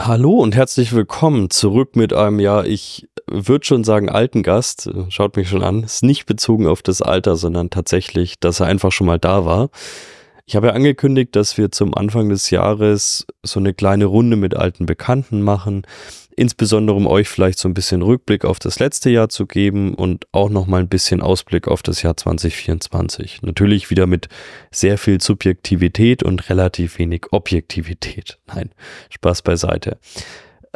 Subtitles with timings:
[0.00, 4.90] Hallo und herzlich willkommen zurück mit einem, ja, ich würde schon sagen, alten Gast.
[5.10, 5.82] Schaut mich schon an.
[5.82, 9.68] Ist nicht bezogen auf das Alter, sondern tatsächlich, dass er einfach schon mal da war.
[10.46, 14.56] Ich habe ja angekündigt, dass wir zum Anfang des Jahres so eine kleine Runde mit
[14.56, 15.82] alten Bekannten machen
[16.36, 20.26] insbesondere um euch vielleicht so ein bisschen Rückblick auf das letzte Jahr zu geben und
[20.32, 23.42] auch noch mal ein bisschen Ausblick auf das Jahr 2024.
[23.42, 24.28] Natürlich wieder mit
[24.70, 28.38] sehr viel Subjektivität und relativ wenig Objektivität.
[28.54, 28.70] Nein,
[29.10, 29.98] Spaß beiseite.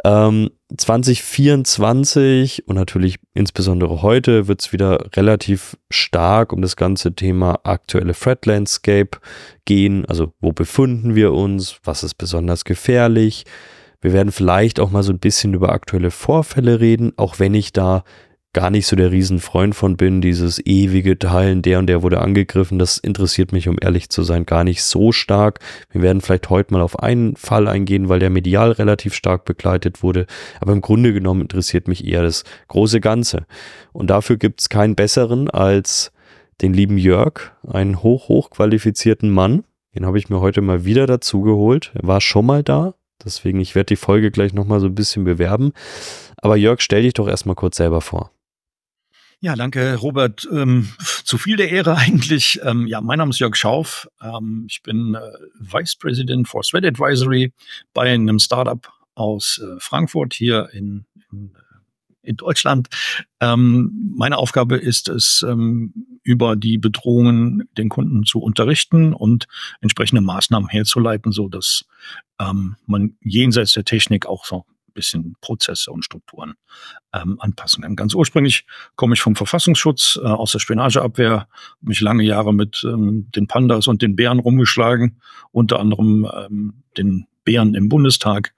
[0.03, 7.61] Ähm, 2024 und natürlich insbesondere heute wird es wieder relativ stark um das ganze Thema
[7.63, 9.17] aktuelle Threat Landscape
[9.65, 10.05] gehen.
[10.05, 11.79] Also wo befinden wir uns?
[11.83, 13.45] Was ist besonders gefährlich?
[14.07, 17.73] Wir werden vielleicht auch mal so ein bisschen über aktuelle Vorfälle reden, auch wenn ich
[17.73, 18.05] da
[18.53, 22.79] gar nicht so der Riesenfreund von bin, dieses ewige Teilen, der und der wurde angegriffen,
[22.79, 25.59] das interessiert mich, um ehrlich zu sein, gar nicht so stark.
[25.91, 30.01] Wir werden vielleicht heute mal auf einen Fall eingehen, weil der medial relativ stark begleitet
[30.01, 30.25] wurde,
[30.61, 33.45] aber im Grunde genommen interessiert mich eher das große Ganze.
[33.91, 36.13] Und dafür gibt es keinen besseren als
[36.61, 39.65] den lieben Jörg, einen hoch, hoch qualifizierten Mann.
[39.95, 41.91] Den habe ich mir heute mal wieder dazu geholt.
[41.93, 45.23] Er war schon mal da, Deswegen, ich werde die Folge gleich nochmal so ein bisschen
[45.23, 45.73] bewerben.
[46.37, 48.31] Aber Jörg, stell dich doch erstmal kurz selber vor.
[49.39, 50.47] Ja, danke, Robert.
[50.51, 50.89] Ähm,
[51.23, 52.59] zu viel der Ehre eigentlich.
[52.63, 54.07] Ähm, ja, mein Name ist Jörg Schauf.
[54.21, 55.19] Ähm, ich bin äh,
[55.59, 57.53] Vice President for Threat Advisory
[57.93, 61.51] bei einem Startup aus äh, Frankfurt hier in, in
[62.27, 62.89] in Deutschland.
[63.39, 69.47] Ähm, meine Aufgabe ist es, ähm, über die Bedrohungen den Kunden zu unterrichten und
[69.79, 71.85] entsprechende Maßnahmen herzuleiten, so dass
[72.37, 76.55] ähm, man jenseits der Technik auch so ein bisschen Prozesse und Strukturen
[77.13, 77.95] ähm, anpassen kann.
[77.95, 78.65] Ganz ursprünglich
[78.97, 81.47] komme ich vom Verfassungsschutz äh, aus der Spionageabwehr,
[81.79, 87.25] mich lange Jahre mit ähm, den Pandas und den Bären rumgeschlagen, unter anderem ähm, den
[87.45, 88.53] Bären im Bundestag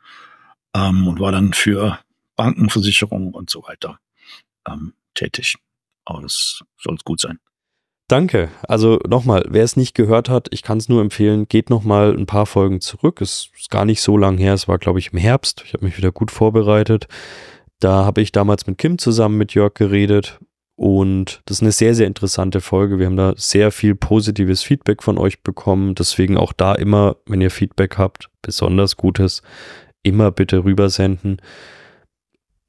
[0.73, 1.99] ähm, und war dann für
[2.35, 3.99] Banken, Versicherungen und so weiter
[4.67, 5.57] ähm, tätig.
[6.03, 7.37] Aber das soll es gut sein.
[8.09, 8.49] Danke.
[8.67, 12.25] Also nochmal, wer es nicht gehört hat, ich kann es nur empfehlen, geht nochmal ein
[12.25, 13.21] paar Folgen zurück.
[13.21, 15.61] Es ist gar nicht so lang her, es war, glaube ich, im Herbst.
[15.65, 17.07] Ich habe mich wieder gut vorbereitet.
[17.79, 20.39] Da habe ich damals mit Kim zusammen mit Jörg geredet
[20.75, 22.97] und das ist eine sehr, sehr interessante Folge.
[22.97, 25.93] Wir haben da sehr viel positives Feedback von euch bekommen.
[25.93, 29.43] Deswegen auch da immer, wenn ihr Feedback habt, besonders Gutes,
[30.01, 31.41] immer bitte rübersenden.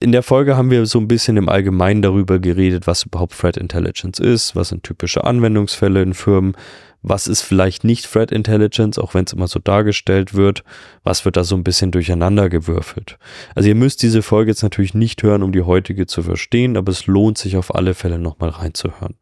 [0.02, 3.58] In der Folge haben wir so ein bisschen im Allgemeinen darüber geredet, was überhaupt Threat
[3.58, 6.56] Intelligence ist, was sind typische Anwendungsfälle in Firmen,
[7.02, 10.64] was ist vielleicht nicht Threat Intelligence, auch wenn es immer so dargestellt wird,
[11.04, 13.18] was wird da so ein bisschen durcheinander gewürfelt.
[13.54, 16.92] Also ihr müsst diese Folge jetzt natürlich nicht hören, um die heutige zu verstehen, aber
[16.92, 19.16] es lohnt sich auf alle Fälle nochmal reinzuhören.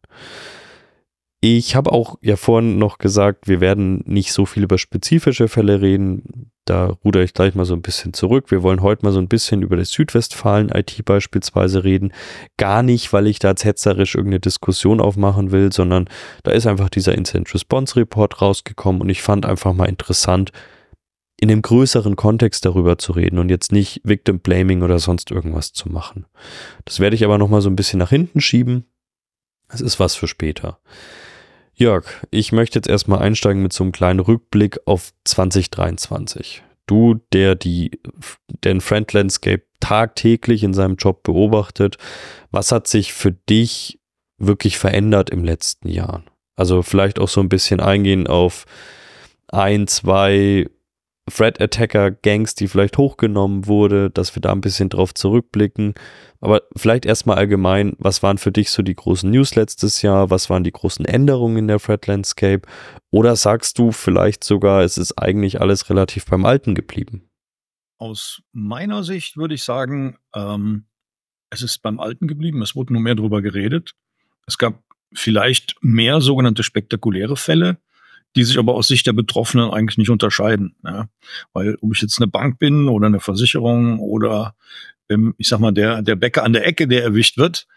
[1.41, 5.81] Ich habe auch ja vorhin noch gesagt, wir werden nicht so viel über spezifische Fälle
[5.81, 6.51] reden.
[6.65, 8.51] Da ruder ich gleich mal so ein bisschen zurück.
[8.51, 12.11] Wir wollen heute mal so ein bisschen über das Südwestfalen-IT beispielsweise reden.
[12.57, 16.09] Gar nicht, weil ich da hetzerisch irgendeine Diskussion aufmachen will, sondern
[16.43, 20.51] da ist einfach dieser Incident Response Report rausgekommen und ich fand einfach mal interessant,
[21.39, 25.71] in einem größeren Kontext darüber zu reden und jetzt nicht Victim Blaming oder sonst irgendwas
[25.71, 26.25] zu machen.
[26.83, 28.85] Das werde ich aber nochmal so ein bisschen nach hinten schieben.
[29.69, 30.79] Es ist was für später.
[31.79, 36.61] Jörg, ich möchte jetzt erstmal einsteigen mit so einem kleinen Rückblick auf 2023.
[36.87, 38.01] Du, der die,
[38.65, 41.97] den Friend Landscape tagtäglich in seinem Job beobachtet,
[42.51, 43.97] was hat sich für dich
[44.37, 46.23] wirklich verändert im letzten Jahr?
[46.57, 48.65] Also vielleicht auch so ein bisschen eingehen auf
[49.47, 50.67] ein, zwei
[51.29, 55.93] Threat Attacker Gangs, die vielleicht hochgenommen wurde, dass wir da ein bisschen drauf zurückblicken.
[56.41, 60.29] Aber vielleicht erstmal allgemein, was waren für dich so die großen News letztes Jahr?
[60.29, 62.67] Was waren die großen Änderungen in der Threat Landscape?
[63.11, 67.29] Oder sagst du vielleicht sogar, es ist eigentlich alles relativ beim Alten geblieben?
[67.97, 70.85] Aus meiner Sicht würde ich sagen, ähm,
[71.49, 72.61] es ist beim Alten geblieben.
[72.61, 73.95] Es wurde nur mehr darüber geredet.
[74.45, 77.77] Es gab vielleicht mehr sogenannte spektakuläre Fälle,
[78.35, 80.75] die sich aber aus Sicht der Betroffenen eigentlich nicht unterscheiden.
[80.83, 81.07] Ja?
[81.53, 84.55] Weil ob ich jetzt eine Bank bin oder eine Versicherung oder
[85.09, 87.67] ähm, ich sag mal der der Bäcker an der Ecke, der erwischt wird,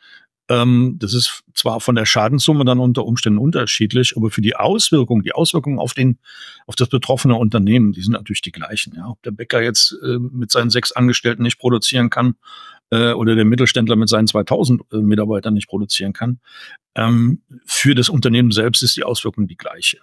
[0.48, 5.22] ähm, das ist zwar von der Schadenssumme dann unter Umständen unterschiedlich, aber für die Auswirkungen,
[5.22, 6.18] die Auswirkungen auf den
[6.66, 8.94] auf das betroffene Unternehmen, die sind natürlich die gleichen.
[8.96, 9.08] Ja?
[9.08, 12.34] Ob der Bäcker jetzt äh, mit seinen sechs Angestellten nicht produzieren kann
[12.90, 16.40] äh, oder der Mittelständler mit seinen 2000 äh, Mitarbeitern nicht produzieren kann,
[16.96, 19.98] ähm, für das Unternehmen selbst ist die Auswirkung die gleiche.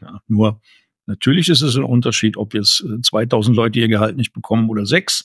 [0.00, 0.60] Ja, nur
[1.06, 4.86] natürlich ist es ein Unterschied, ob jetzt 2000 äh, Leute ihr Gehalt nicht bekommen oder
[4.86, 5.24] sechs.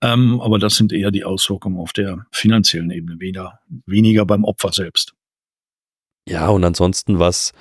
[0.00, 4.72] Ähm, aber das sind eher die Auswirkungen auf der finanziellen Ebene, weniger, weniger beim Opfer
[4.72, 5.14] selbst.
[6.28, 7.52] Ja, und ansonsten, was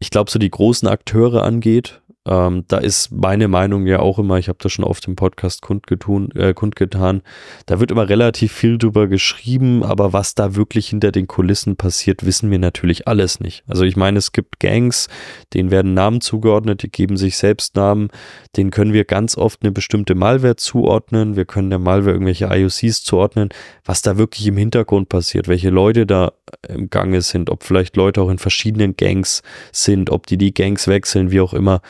[0.00, 4.38] ich glaube, so die großen Akteure angeht, Ähm, da ist meine Meinung ja auch immer,
[4.38, 7.20] ich habe das schon auf dem Podcast kundgetun, äh, kundgetan,
[7.66, 12.24] da wird immer relativ viel drüber geschrieben, aber was da wirklich hinter den Kulissen passiert,
[12.24, 13.62] wissen wir natürlich alles nicht.
[13.66, 15.08] Also ich meine, es gibt Gangs,
[15.52, 18.08] denen werden Namen zugeordnet, die geben sich selbst Namen,
[18.56, 23.04] denen können wir ganz oft eine bestimmte Malware zuordnen, wir können der Malware irgendwelche IOCs
[23.04, 23.50] zuordnen,
[23.84, 26.32] was da wirklich im Hintergrund passiert, welche Leute da
[26.68, 29.42] im Gange sind, ob vielleicht Leute auch in verschiedenen Gangs
[29.72, 31.82] sind, ob die die Gangs wechseln, wie auch immer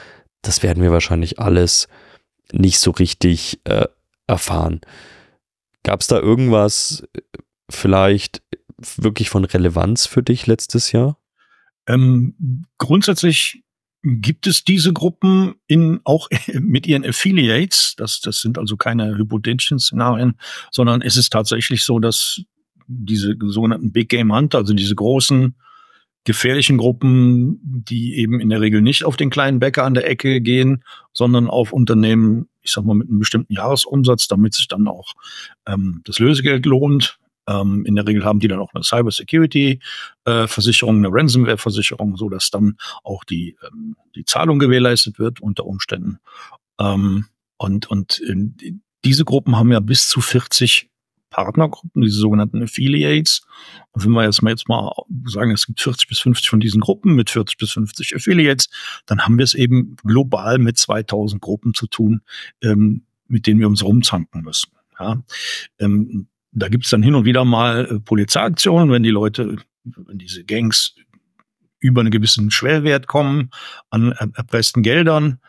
[0.46, 1.88] das werden wir wahrscheinlich alles
[2.52, 3.87] nicht so richtig äh,
[4.26, 4.81] erfahren.
[5.82, 7.20] Gab es da irgendwas äh,
[7.70, 8.43] vielleicht
[8.96, 11.19] wirklich von Relevanz für dich letztes Jahr?
[11.87, 13.62] Ähm, grundsätzlich
[14.02, 17.94] gibt es diese Gruppen in, auch mit ihren Affiliates.
[17.97, 20.38] Das, das sind also keine hypothetischen Szenarien,
[20.70, 22.43] sondern es ist tatsächlich so, dass
[22.87, 25.55] diese sogenannten Big Game Hunter, also diese großen
[26.25, 30.41] gefährlichen Gruppen, die eben in der Regel nicht auf den kleinen Bäcker an der Ecke
[30.41, 30.82] gehen,
[31.12, 35.12] sondern auf Unternehmen, ich sag mal, mit einem bestimmten Jahresumsatz, damit sich dann auch
[35.67, 37.19] ähm, das Lösegeld lohnt.
[37.47, 39.81] Ähm, in der Regel haben die dann auch eine Cyber Security
[40.25, 45.67] äh, eine Ransomware Versicherung, so dass dann auch die ähm, die Zahlung gewährleistet wird unter
[45.67, 46.21] Umständen.
[46.81, 47.26] Ähm,
[47.59, 48.73] und und äh,
[49.05, 50.88] diese Gruppen haben ja bis zu 40
[51.34, 53.42] Partnergruppen, diese sogenannten Affiliates.
[53.90, 54.92] Und wenn wir jetzt mal, jetzt mal
[55.25, 58.70] sagen, es gibt 40 bis 50 von diesen Gruppen mit 40 bis 50 Affiliates,
[59.06, 62.20] dann haben wir es eben global mit 2000 Gruppen zu tun,
[62.62, 64.70] ähm, mit denen wir uns rumzanken müssen.
[65.00, 65.25] Ja?
[65.81, 70.19] Ähm, da gibt es dann hin und wieder mal äh, Polizeiaktionen, wenn die Leute, wenn
[70.19, 70.94] diese Gangs
[71.80, 73.50] über einen gewissen Schwellwert kommen
[73.90, 75.40] an erpressten Geldern,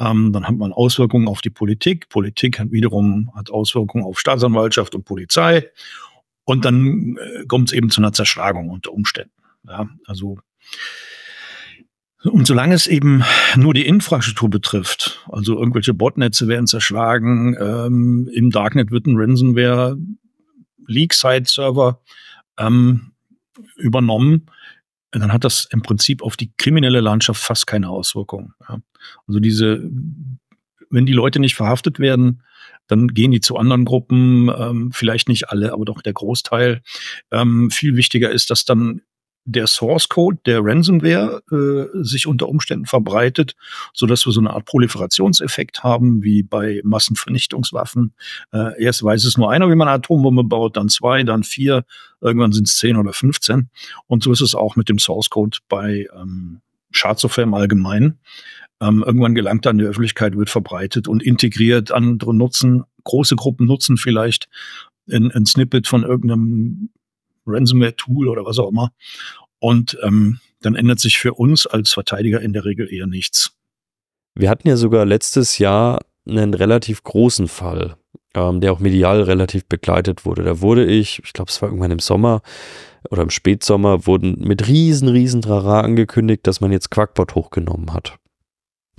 [0.00, 2.08] ähm, dann hat man Auswirkungen auf die Politik.
[2.08, 5.70] Politik hat wiederum hat Auswirkungen auf Staatsanwaltschaft und Polizei.
[6.44, 9.32] Und dann äh, kommt es eben zu einer Zerschlagung unter Umständen.
[9.66, 10.38] Ja, also
[12.24, 13.22] und solange es eben
[13.54, 19.98] nur die Infrastruktur betrifft, also irgendwelche Botnetze werden zerschlagen, ähm, im Darknet wird ein Ransomware
[20.86, 22.00] Leak-Side-Server
[22.58, 23.12] ähm,
[23.76, 24.46] übernommen,
[25.20, 28.54] dann hat das im Prinzip auf die kriminelle Landschaft fast keine Auswirkungen.
[28.68, 28.80] Ja.
[29.26, 29.88] Also diese,
[30.90, 32.42] wenn die Leute nicht verhaftet werden,
[32.86, 36.82] dann gehen die zu anderen Gruppen, ähm, vielleicht nicht alle, aber doch der Großteil.
[37.30, 39.02] Ähm, viel wichtiger ist, dass dann
[39.44, 43.54] der Source Code der Ransomware äh, sich unter Umständen verbreitet,
[43.92, 48.14] so dass wir so eine Art Proliferationseffekt haben, wie bei Massenvernichtungswaffen.
[48.52, 51.84] Äh, erst weiß es nur einer, wie man eine Atombombe baut, dann zwei, dann vier,
[52.20, 53.68] irgendwann sind es zehn oder 15.
[54.06, 58.20] Und so ist es auch mit dem Source Code bei ähm, Schadsoftware im Allgemeinen.
[58.80, 61.92] Ähm, irgendwann gelangt an die Öffentlichkeit, wird verbreitet und integriert.
[61.92, 64.48] Andere nutzen, große Gruppen nutzen vielleicht
[65.10, 66.90] ein, ein Snippet von irgendeinem
[67.46, 68.92] Ransomware-Tool oder was auch immer.
[69.58, 73.52] Und ähm, dann ändert sich für uns als Verteidiger in der Regel eher nichts.
[74.34, 77.96] Wir hatten ja sogar letztes Jahr einen relativ großen Fall,
[78.34, 80.42] ähm, der auch medial relativ begleitet wurde.
[80.42, 82.42] Da wurde ich, ich glaube, es war irgendwann im Sommer
[83.10, 88.16] oder im Spätsommer, wurden mit riesen, riesen Trara angekündigt, dass man jetzt Quackbot hochgenommen hat.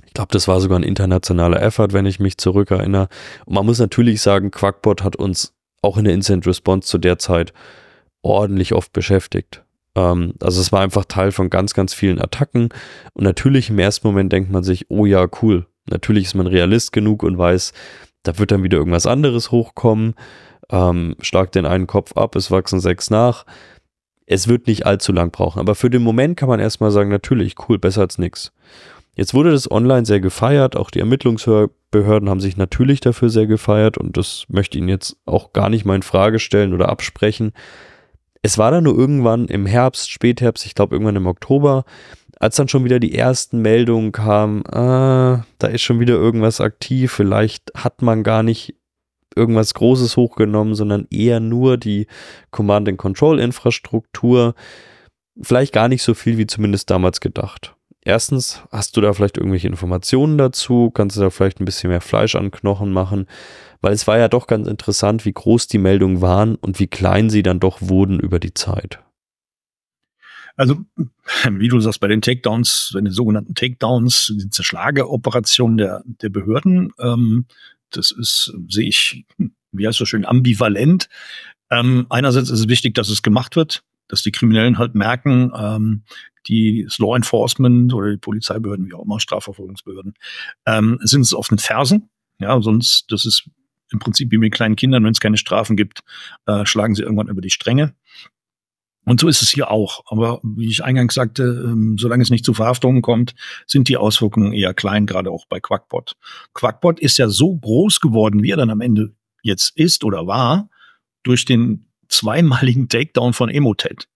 [0.06, 3.08] Ich glaube, das war sogar ein internationaler Effort, wenn ich mich zurückerinnere.
[3.44, 5.52] Und man muss natürlich sagen, Quackbot hat uns
[5.82, 7.52] auch in der Instant Response zu der Zeit
[8.26, 9.64] ordentlich oft beschäftigt.
[9.94, 12.68] Ähm, also es war einfach Teil von ganz, ganz vielen Attacken.
[13.14, 15.66] Und natürlich im ersten Moment denkt man sich, oh ja, cool.
[15.88, 17.72] Natürlich ist man Realist genug und weiß,
[18.22, 20.14] da wird dann wieder irgendwas anderes hochkommen.
[20.68, 23.46] Ähm, schlag den einen Kopf ab, es wachsen sechs nach.
[24.26, 25.60] Es wird nicht allzu lang brauchen.
[25.60, 28.52] Aber für den Moment kann man erstmal sagen, natürlich, cool, besser als nichts.
[29.14, 33.96] Jetzt wurde das online sehr gefeiert, auch die Ermittlungsbehörden haben sich natürlich dafür sehr gefeiert
[33.96, 37.52] und das möchte ich Ihnen jetzt auch gar nicht mal in Frage stellen oder absprechen.
[38.46, 41.84] Es war dann nur irgendwann im Herbst, Spätherbst, ich glaube irgendwann im Oktober,
[42.38, 47.10] als dann schon wieder die ersten Meldungen kamen, ah, da ist schon wieder irgendwas aktiv,
[47.10, 48.76] vielleicht hat man gar nicht
[49.34, 52.06] irgendwas Großes hochgenommen, sondern eher nur die
[52.52, 54.54] Command-and-Control-Infrastruktur.
[55.42, 57.74] Vielleicht gar nicht so viel wie zumindest damals gedacht.
[58.04, 60.92] Erstens, hast du da vielleicht irgendwelche Informationen dazu?
[60.92, 63.26] Kannst du da vielleicht ein bisschen mehr Fleisch an Knochen machen?
[63.80, 67.30] Weil es war ja doch ganz interessant, wie groß die Meldungen waren und wie klein
[67.30, 69.00] sie dann doch wurden über die Zeit.
[70.56, 70.84] Also,
[71.50, 76.92] wie du sagst, bei den Takedowns, bei den sogenannten Takedowns, die Zerschlageoperationen der, der Behörden,
[76.98, 77.46] ähm,
[77.90, 79.24] das ist, sehe ich,
[79.72, 81.08] wie heißt das schön, ambivalent.
[81.70, 86.02] Ähm, einerseits ist es wichtig, dass es gemacht wird, dass die Kriminellen halt merken, ähm,
[86.48, 90.14] die das Law Enforcement oder die Polizeibehörden, wie auch immer, Strafverfolgungsbehörden,
[90.66, 92.08] ähm, sind es auf den Fersen.
[92.38, 93.48] Ja, sonst, das ist
[93.90, 96.02] im Prinzip wie mit kleinen Kindern, wenn es keine Strafen gibt,
[96.46, 97.94] äh, schlagen sie irgendwann über die Stränge.
[99.04, 100.02] Und so ist es hier auch.
[100.06, 103.34] Aber wie ich eingangs sagte, ähm, solange es nicht zu Verhaftungen kommt,
[103.66, 106.16] sind die Auswirkungen eher klein, gerade auch bei Quackbot.
[106.54, 110.68] Quackbot ist ja so groß geworden, wie er dann am Ende jetzt ist oder war,
[111.22, 114.08] durch den zweimaligen Takedown von Emotet.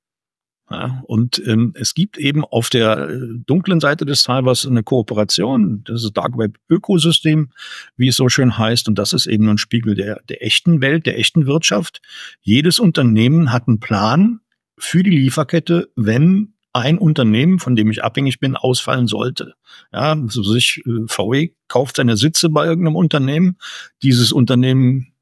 [0.71, 5.83] Ja, und ähm, es gibt eben auf der äh, dunklen Seite des Cybers eine Kooperation,
[5.85, 7.51] das ist Dark Web Ökosystem,
[7.97, 11.07] wie es so schön heißt, und das ist eben ein Spiegel der, der echten Welt,
[11.07, 12.01] der echten Wirtschaft.
[12.41, 14.41] Jedes Unternehmen hat einen Plan
[14.79, 19.55] für die Lieferkette, wenn ein Unternehmen, von dem ich abhängig bin, ausfallen sollte.
[19.93, 23.57] Ja, so sich äh, VW kauft seine Sitze bei irgendeinem Unternehmen,
[24.05, 25.13] dieses Unternehmen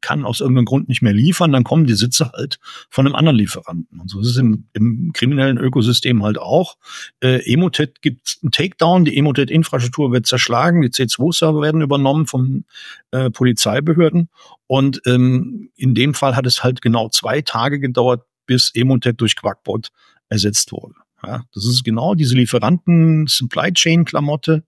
[0.00, 2.58] kann aus irgendeinem Grund nicht mehr liefern, dann kommen die Sitze halt
[2.90, 4.00] von einem anderen Lieferanten.
[4.00, 6.76] Und so ist es im, im kriminellen Ökosystem halt auch.
[7.20, 12.64] Äh, Emotet gibt einen Takedown, die Emotet-Infrastruktur wird zerschlagen, die C2-Server werden übernommen von
[13.10, 14.28] äh, Polizeibehörden.
[14.66, 19.36] Und ähm, in dem Fall hat es halt genau zwei Tage gedauert, bis Emotet durch
[19.36, 19.90] Quackbot
[20.28, 20.94] ersetzt wurde.
[21.24, 24.64] Ja, das ist genau diese Lieferanten-Supply Chain-Klamotte,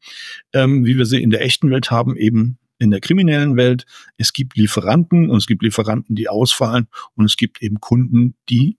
[0.52, 3.84] ähm, wie wir sie in der echten Welt haben, eben in der kriminellen Welt.
[4.16, 8.78] Es gibt Lieferanten und es gibt Lieferanten, die ausfallen und es gibt eben Kunden, die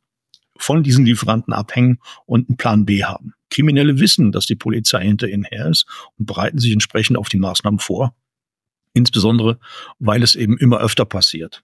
[0.57, 3.33] von diesen Lieferanten abhängen und einen Plan B haben.
[3.49, 5.85] Kriminelle wissen, dass die Polizei hinter ihnen her ist
[6.17, 8.15] und bereiten sich entsprechend auf die Maßnahmen vor.
[8.93, 9.59] Insbesondere,
[9.99, 11.63] weil es eben immer öfter passiert.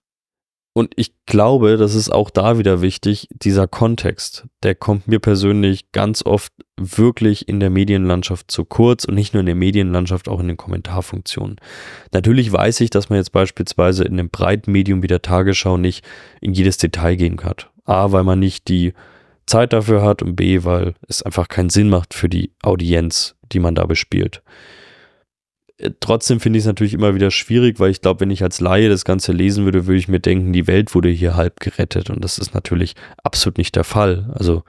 [0.78, 5.90] Und ich glaube, das ist auch da wieder wichtig, dieser Kontext, der kommt mir persönlich
[5.90, 10.38] ganz oft wirklich in der Medienlandschaft zu kurz und nicht nur in der Medienlandschaft, auch
[10.38, 11.56] in den Kommentarfunktionen.
[12.12, 16.06] Natürlich weiß ich, dass man jetzt beispielsweise in einem breiten Medium wie der Tagesschau nicht
[16.40, 17.56] in jedes Detail gehen kann.
[17.84, 18.92] A, weil man nicht die
[19.46, 23.58] Zeit dafür hat und B, weil es einfach keinen Sinn macht für die Audienz, die
[23.58, 24.42] man da bespielt.
[25.78, 28.60] Äh, trotzdem finde ich es natürlich immer wieder schwierig, weil ich glaube, wenn ich als
[28.60, 32.10] Laie das Ganze lesen würde, würde ich mir denken, die Welt wurde hier halb gerettet.
[32.10, 34.30] Und das ist natürlich absolut nicht der Fall.
[34.34, 34.64] Also,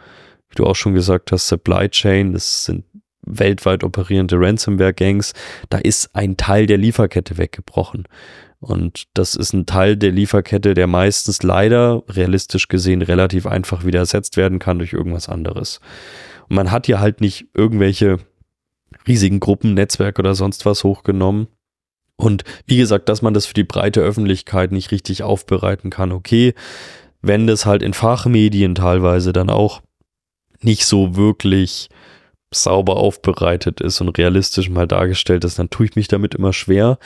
[0.50, 2.86] wie du auch schon gesagt hast, Supply Chain, das sind
[3.22, 5.34] weltweit operierende Ransomware-Gangs.
[5.70, 8.06] Da ist ein Teil der Lieferkette weggebrochen.
[8.60, 14.00] Und das ist ein Teil der Lieferkette, der meistens leider, realistisch gesehen, relativ einfach wieder
[14.00, 15.80] ersetzt werden kann durch irgendwas anderes.
[16.50, 18.18] Und man hat hier halt nicht irgendwelche
[19.10, 21.48] riesigen Gruppen, Netzwerk oder sonst was hochgenommen.
[22.16, 26.54] Und wie gesagt, dass man das für die breite Öffentlichkeit nicht richtig aufbereiten kann, okay.
[27.22, 29.82] Wenn das halt in Fachmedien teilweise dann auch
[30.62, 31.90] nicht so wirklich
[32.54, 36.98] sauber aufbereitet ist und realistisch mal dargestellt ist, dann tue ich mich damit immer schwer.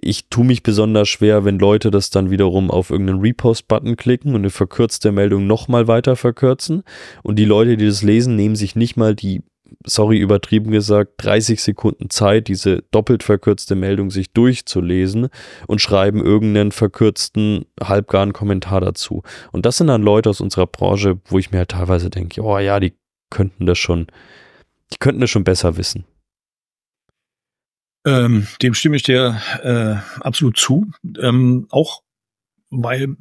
[0.00, 4.42] Ich tue mich besonders schwer, wenn Leute das dann wiederum auf irgendeinen Repost-Button klicken und
[4.42, 6.84] eine verkürzte Meldung nochmal weiter verkürzen.
[7.22, 9.42] Und die Leute, die das lesen, nehmen sich nicht mal die
[9.84, 15.28] sorry, übertrieben gesagt, 30 Sekunden Zeit, diese doppelt verkürzte Meldung sich durchzulesen
[15.66, 19.22] und schreiben irgendeinen verkürzten, halbgaren Kommentar dazu.
[19.52, 22.58] Und das sind dann Leute aus unserer Branche, wo ich mir halt teilweise denke, oh
[22.58, 22.94] ja, die
[23.30, 24.06] könnten das schon,
[24.92, 26.04] die könnten das schon besser wissen.
[28.06, 30.90] Ähm, dem stimme ich dir äh, absolut zu.
[31.20, 32.02] Ähm, auch
[32.70, 33.16] weil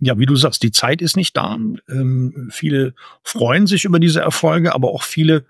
[0.00, 1.56] ja, wie du sagst, die Zeit ist nicht da.
[1.88, 5.44] Ähm, viele freuen sich über diese Erfolge, aber auch viele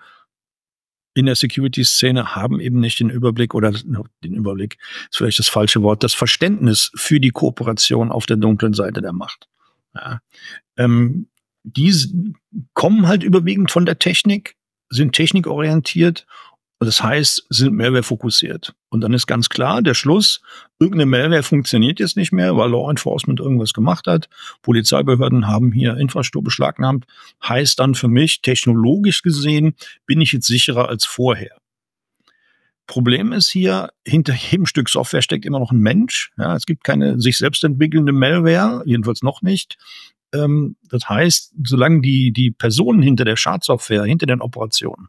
[1.15, 4.77] in der Security-Szene haben eben nicht den Überblick oder den Überblick
[5.11, 9.15] ist vielleicht das falsche Wort, das Verständnis für die Kooperation auf der dunklen Seite der
[9.15, 9.49] Macht.
[9.95, 10.21] Ja.
[10.77, 11.29] Ähm,
[11.65, 11.93] die
[12.75, 14.57] kommen halt überwiegend von der Technik,
[14.91, 16.27] sind technikorientiert
[16.79, 18.75] das heißt, sind Malware fokussiert.
[18.91, 20.43] Und dann ist ganz klar, der Schluss,
[20.79, 24.29] irgendeine Malware funktioniert jetzt nicht mehr, weil Law Enforcement irgendwas gemacht hat.
[24.61, 27.07] Polizeibehörden haben hier Infrastruktur beschlagnahmt.
[27.43, 31.57] Heißt dann für mich, technologisch gesehen, bin ich jetzt sicherer als vorher.
[32.87, 36.31] Problem ist hier, hinter jedem Stück Software steckt immer noch ein Mensch.
[36.37, 39.79] Ja, es gibt keine sich selbst entwickelnde Malware, jedenfalls noch nicht.
[40.35, 45.09] Ähm, das heißt, solange die, die Personen hinter der Schadsoftware, hinter den Operationen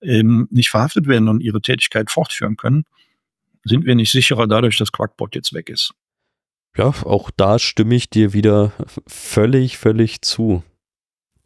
[0.00, 2.84] eben nicht verhaftet werden und ihre Tätigkeit fortführen können,
[3.64, 5.92] sind wir nicht sicherer dadurch, dass Quackbot jetzt weg ist.
[6.76, 8.72] Ja, auch da stimme ich dir wieder
[9.06, 10.62] völlig, völlig zu.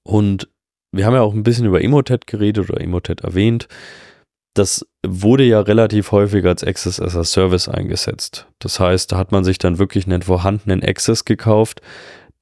[0.02, 0.48] Und
[0.92, 3.66] wir haben ja auch ein bisschen über Emotet geredet oder Emotet erwähnt.
[4.54, 8.46] Das wurde ja relativ häufig als Access as a Service eingesetzt.
[8.58, 11.80] Das heißt, da hat man sich dann wirklich einen vorhandenen Access gekauft,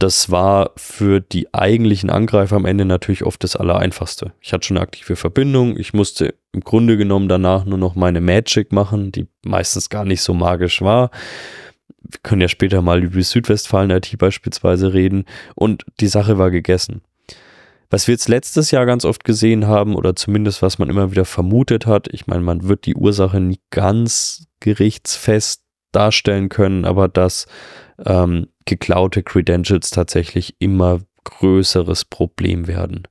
[0.00, 4.32] das war für die eigentlichen Angreifer am Ende natürlich oft das Allereinfachste.
[4.40, 5.76] Ich hatte schon eine aktive Verbindung.
[5.78, 10.22] Ich musste im Grunde genommen danach nur noch meine Magic machen, die meistens gar nicht
[10.22, 11.10] so magisch war.
[12.02, 15.26] Wir können ja später mal über Südwestfalen IT beispielsweise reden.
[15.54, 17.02] Und die Sache war gegessen.
[17.90, 21.26] Was wir jetzt letztes Jahr ganz oft gesehen haben, oder zumindest was man immer wieder
[21.26, 27.46] vermutet hat, ich meine, man wird die Ursache nicht ganz gerichtsfest darstellen können, aber dass
[28.04, 33.06] ähm, geklaute Credentials tatsächlich immer größeres Problem werden.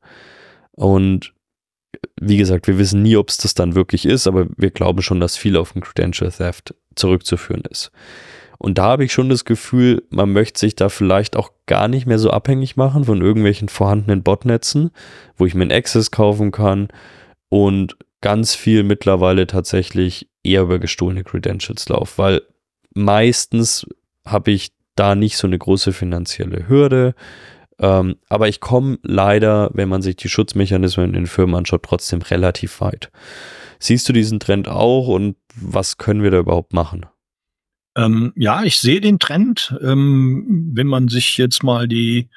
[0.71, 1.33] Und
[2.19, 5.19] wie gesagt, wir wissen nie, ob es das dann wirklich ist, aber wir glauben schon,
[5.19, 7.91] dass viel auf den Credential Theft zurückzuführen ist.
[8.57, 12.05] Und da habe ich schon das Gefühl, man möchte sich da vielleicht auch gar nicht
[12.05, 14.91] mehr so abhängig machen von irgendwelchen vorhandenen Botnetzen,
[15.38, 16.89] wo ich mir einen Access kaufen kann
[17.48, 22.41] und ganz viel mittlerweile tatsächlich eher über gestohlene Credentials laufe, weil
[22.96, 23.86] meistens
[24.25, 27.15] habe ich da nicht so eine große finanzielle Hürde.
[27.79, 32.22] Ähm, aber ich komme leider, wenn man sich die Schutzmechanismen in den Firmen anschaut, trotzdem
[32.22, 33.10] relativ weit.
[33.79, 37.05] Siehst du diesen Trend auch und was können wir da überhaupt machen?
[37.96, 39.75] Ähm, ja, ich sehe den Trend.
[39.81, 42.29] Ähm, wenn man sich jetzt mal die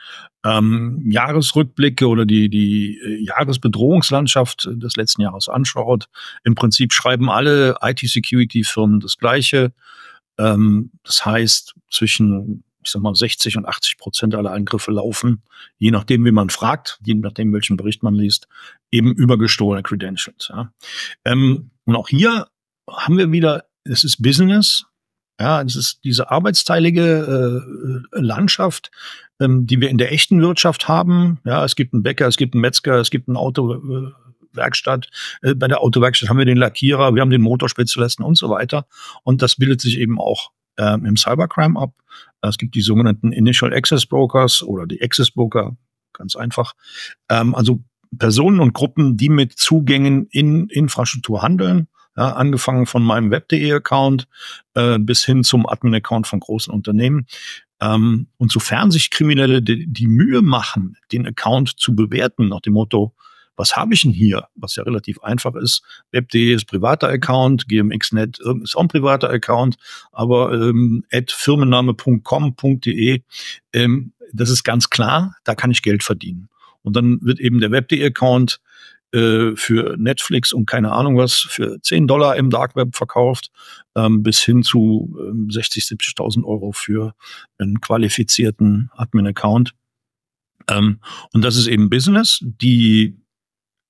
[0.44, 6.06] ähm, Jahresrückblicke oder die, die äh, Jahresbedrohungslandschaft des letzten Jahres anschaut,
[6.44, 9.72] im Prinzip schreiben alle IT-Security-Firmen das Gleiche.
[10.42, 15.42] Ähm, das heißt, zwischen ich sag mal, 60 und 80 Prozent aller Angriffe laufen,
[15.78, 18.48] je nachdem, wie man fragt, je nachdem, welchen Bericht man liest,
[18.90, 20.48] eben über gestohlene Credentials.
[20.48, 20.72] Ja.
[21.24, 22.48] Ähm, und auch hier
[22.90, 24.84] haben wir wieder, es ist Business,
[25.40, 28.90] ja, es ist diese arbeitsteilige äh, Landschaft,
[29.40, 31.40] ähm, die wir in der echten Wirtschaft haben.
[31.44, 34.12] Ja, es gibt einen Bäcker, es gibt einen Metzger, es gibt eine Autowerkstatt.
[34.12, 38.86] Äh, bei der Autowerkstatt haben wir den Lackierer, wir haben den Motorspezialisten und so weiter.
[39.22, 41.94] Und das bildet sich eben auch äh, im Cybercrime ab.
[42.40, 45.76] Es gibt die sogenannten Initial Access Brokers oder die Access Broker,
[46.12, 46.74] ganz einfach.
[47.28, 47.82] Ähm, also
[48.18, 54.28] Personen und Gruppen, die mit Zugängen in Infrastruktur handeln ja, angefangen von meinem Web.de-Account
[54.74, 57.26] äh, bis hin zum Admin-Account von großen Unternehmen.
[57.80, 62.74] Ähm, und sofern sich Kriminelle die, die Mühe machen, den Account zu bewerten, nach dem
[62.74, 63.14] Motto,
[63.56, 64.48] was habe ich denn hier?
[64.54, 65.82] Was ja relativ einfach ist.
[66.10, 69.76] Web.de ist privater Account, gmxnet ist auch ein privater Account,
[70.10, 73.22] aber ähm, firmenname.com.de,
[73.72, 76.48] ähm, das ist ganz klar, da kann ich Geld verdienen.
[76.82, 78.60] Und dann wird eben der Web.de Account
[79.12, 83.50] äh, für Netflix und keine Ahnung was für 10 Dollar im Dark Web verkauft,
[83.94, 87.14] ähm, bis hin zu ähm, 60, 70.000 Euro für
[87.58, 89.74] einen qualifizierten Admin-Account.
[90.70, 91.00] Ähm,
[91.32, 92.38] und das ist eben Business.
[92.42, 93.21] Die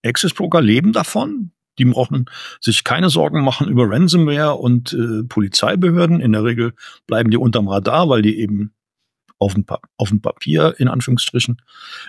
[0.04, 1.52] Access Broker leben davon.
[1.78, 2.26] Die brauchen
[2.60, 6.20] sich keine Sorgen machen über Ransomware und äh, Polizeibehörden.
[6.20, 6.74] In der Regel
[7.06, 8.74] bleiben die unterm Radar, weil die eben
[9.38, 9.64] auf dem,
[9.96, 11.62] auf dem Papier in Anführungsstrichen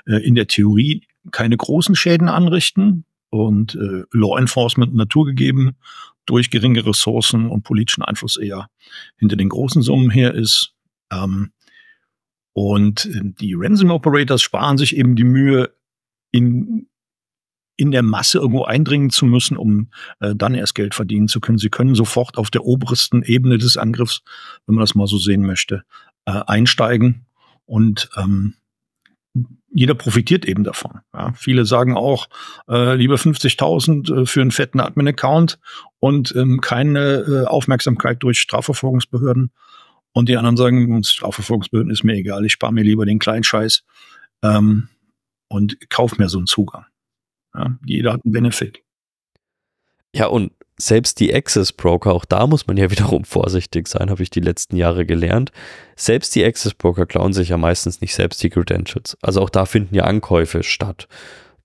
[0.05, 5.77] äh, in der Theorie keine großen Schäden anrichten und äh, Law Enforcement naturgegeben
[6.25, 8.67] durch geringe Ressourcen und politischen Einfluss eher
[9.17, 10.73] hinter den großen Summen her ist.
[11.11, 11.51] Ähm,
[12.53, 15.73] und äh, die Ransom Operators sparen sich eben die Mühe,
[16.31, 16.87] in,
[17.75, 21.57] in der Masse irgendwo eindringen zu müssen, um äh, dann erst Geld verdienen zu können.
[21.57, 24.21] Sie können sofort auf der obersten Ebene des Angriffs,
[24.65, 25.83] wenn man das mal so sehen möchte,
[26.25, 27.25] äh, einsteigen
[27.65, 28.55] und ähm,
[29.73, 30.99] jeder profitiert eben davon.
[31.13, 32.27] Ja, viele sagen auch,
[32.69, 35.59] äh, lieber 50.000 äh, für einen fetten Admin-Account
[35.99, 39.51] und ähm, keine äh, Aufmerksamkeit durch Strafverfolgungsbehörden.
[40.11, 43.83] Und die anderen sagen, Strafverfolgungsbehörden ist mir egal, ich spare mir lieber den kleinen Scheiß
[44.43, 44.89] ähm,
[45.47, 46.85] und kauf mir so einen Zugang.
[47.55, 48.81] Ja, jeder hat einen Benefit.
[50.15, 54.23] Ja, und selbst die Access Broker, auch da muss man ja wiederum vorsichtig sein, habe
[54.23, 55.51] ich die letzten Jahre gelernt.
[55.95, 59.17] Selbst die Access Broker klauen sich ja meistens nicht selbst die Credentials.
[59.21, 61.07] Also auch da finden ja Ankäufe statt.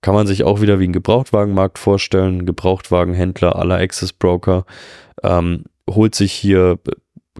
[0.00, 2.46] Kann man sich auch wieder wie ein Gebrauchtwagenmarkt vorstellen.
[2.46, 4.64] Gebrauchtwagenhändler aller Access Broker
[5.24, 6.78] ähm, holt sich hier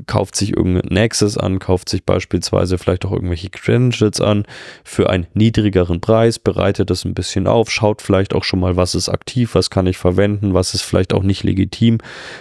[0.07, 4.45] kauft sich irgendeinen Access an, kauft sich beispielsweise vielleicht auch irgendwelche Credentials an
[4.85, 8.95] für einen niedrigeren Preis, bereitet das ein bisschen auf, schaut vielleicht auch schon mal, was
[8.95, 11.99] ist aktiv, was kann ich verwenden, was ist vielleicht auch nicht legitim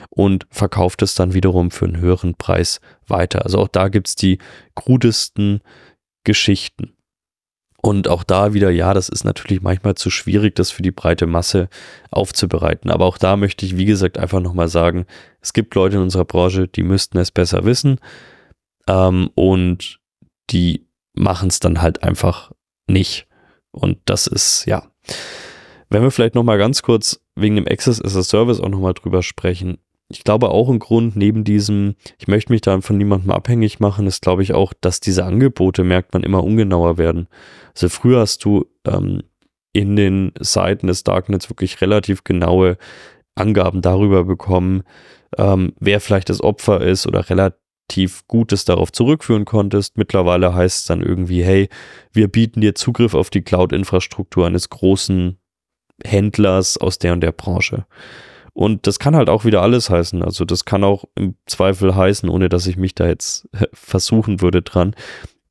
[0.10, 3.43] und verkauft es dann wiederum für einen höheren Preis weiter.
[3.43, 4.39] Also auch da gibt es die
[4.76, 5.62] krudesten
[6.24, 6.96] Geschichten.
[7.88, 11.26] Und auch da wieder, ja, das ist natürlich manchmal zu schwierig, das für die breite
[11.26, 11.69] Masse
[12.12, 12.91] aufzubereiten.
[12.91, 15.06] Aber auch da möchte ich, wie gesagt, einfach nochmal sagen,
[15.39, 18.02] es gibt Leute in unserer Branche, die müssten es besser wissen.
[18.89, 20.02] Ähm, und
[20.50, 22.52] die machen es dann halt einfach
[22.88, 23.26] nicht.
[23.71, 24.91] Und das ist, ja.
[25.89, 29.23] Wenn wir vielleicht nochmal ganz kurz wegen dem Access as a Service auch nochmal drüber
[29.23, 29.78] sprechen
[30.10, 34.08] ich glaube auch ein Grund neben diesem, ich möchte mich da von niemandem abhängig machen,
[34.08, 37.28] ist glaube ich auch, dass diese Angebote, merkt man, immer ungenauer werden.
[37.74, 39.22] Also früher hast du ähm,
[39.74, 42.78] in den Seiten des Darknets wirklich relativ genaue
[43.36, 44.84] Angaben darüber bekommen,
[45.38, 49.98] ähm, wer vielleicht das Opfer ist oder relativ Gutes darauf zurückführen konntest.
[49.98, 51.70] Mittlerweile heißt es dann irgendwie, hey,
[52.13, 55.38] wir bieten dir Zugriff auf die Cloud-Infrastruktur eines großen
[56.04, 57.86] Händlers aus der und der Branche.
[58.58, 60.24] Und das kann halt auch wieder alles heißen.
[60.24, 64.63] Also das kann auch im Zweifel heißen, ohne dass ich mich da jetzt versuchen würde
[64.63, 64.96] dran,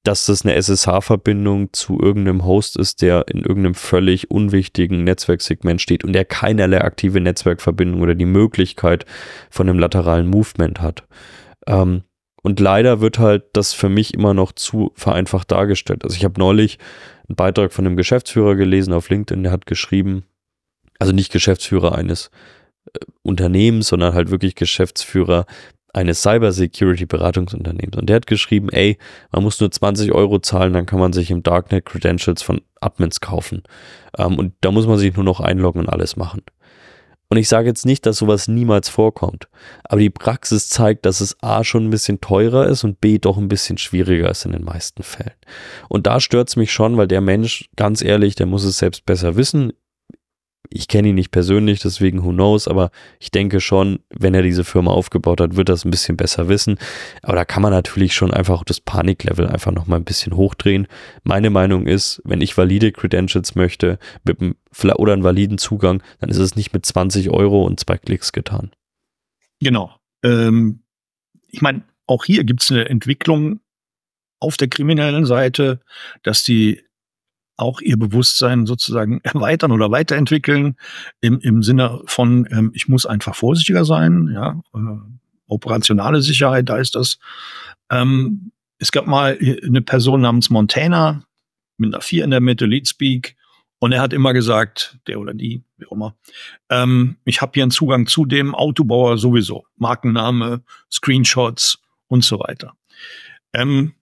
[0.02, 6.02] dass das eine SSH-Verbindung zu irgendeinem Host ist, der in irgendeinem völlig unwichtigen Netzwerksegment steht
[6.02, 9.06] und der keinerlei aktive Netzwerkverbindung oder die Möglichkeit
[9.50, 11.04] von einem lateralen Movement hat.
[11.68, 12.02] Ähm,
[12.42, 16.02] und leider wird halt das für mich immer noch zu vereinfacht dargestellt.
[16.02, 16.80] Also ich habe neulich
[17.28, 20.24] einen Beitrag von einem Geschäftsführer gelesen auf LinkedIn, der hat geschrieben,
[20.98, 22.32] also nicht Geschäftsführer eines
[23.22, 25.46] Unternehmens, sondern halt wirklich Geschäftsführer
[25.96, 27.96] eines Cybersecurity-Beratungsunternehmens.
[27.96, 28.98] Und der hat geschrieben, ey,
[29.32, 33.20] man muss nur 20 Euro zahlen, dann kann man sich im Darknet Credentials von Admins
[33.20, 33.62] kaufen.
[34.18, 36.42] Ähm, und da muss man sich nur noch einloggen und alles machen.
[37.28, 39.48] Und ich sage jetzt nicht, dass sowas niemals vorkommt,
[39.82, 43.36] aber die Praxis zeigt, dass es A schon ein bisschen teurer ist und B doch
[43.36, 45.34] ein bisschen schwieriger ist in den meisten Fällen.
[45.88, 49.06] Und da stört es mich schon, weil der Mensch, ganz ehrlich, der muss es selbst
[49.06, 49.72] besser wissen
[50.70, 54.64] ich kenne ihn nicht persönlich, deswegen who knows, aber ich denke schon, wenn er diese
[54.64, 56.78] Firma aufgebaut hat, wird es ein bisschen besser wissen.
[57.22, 60.86] Aber da kann man natürlich schon einfach das Paniklevel einfach nochmal ein bisschen hochdrehen.
[61.24, 64.56] Meine Meinung ist, wenn ich valide Credentials möchte mit einem,
[64.96, 68.70] oder einen validen Zugang, dann ist es nicht mit 20 Euro und zwei Klicks getan.
[69.60, 69.94] Genau.
[70.22, 70.80] Ähm,
[71.48, 73.60] ich meine, auch hier gibt es eine Entwicklung
[74.38, 75.80] auf der kriminellen Seite,
[76.22, 76.82] dass die
[77.56, 80.76] auch ihr Bewusstsein sozusagen erweitern oder weiterentwickeln
[81.20, 84.98] im, im Sinne von, ähm, ich muss einfach vorsichtiger sein, ja, äh,
[85.48, 87.18] operationale Sicherheit, da ist das.
[87.90, 91.24] Ähm, es gab mal eine Person namens Montana
[91.78, 93.36] mit einer 4 in der Mitte, Leadspeak,
[93.78, 96.16] und er hat immer gesagt, der oder die, wie auch immer,
[96.70, 102.74] ähm, ich habe hier einen Zugang zu dem Autobauer sowieso, Markenname, Screenshots und so weiter.
[103.52, 103.92] Ähm,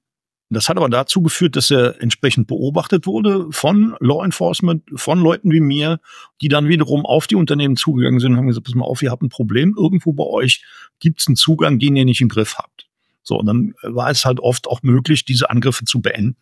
[0.54, 5.50] das hat aber dazu geführt, dass er entsprechend beobachtet wurde von Law Enforcement, von Leuten
[5.50, 6.00] wie mir,
[6.40, 9.10] die dann wiederum auf die Unternehmen zugegangen sind und haben gesagt, pass mal auf, ihr
[9.10, 10.64] habt ein Problem, irgendwo bei euch
[11.00, 12.86] gibt es einen Zugang, den ihr nicht im Griff habt.
[13.22, 16.36] So, und dann war es halt oft auch möglich, diese Angriffe zu beenden,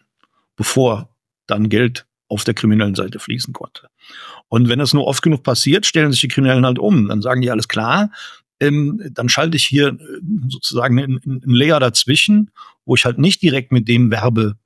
[0.57, 1.09] bevor
[1.47, 3.89] dann Geld auf der kriminellen Seite fließen konnte.
[4.49, 7.09] Und wenn das nur oft genug passiert, stellen sich die Kriminellen halt um.
[7.09, 8.11] Dann sagen die alles klar,
[8.63, 9.97] ähm, dann schalte ich hier äh,
[10.49, 12.51] sozusagen einen, einen Layer dazwischen,
[12.85, 14.57] wo ich halt nicht direkt mit dem werbe,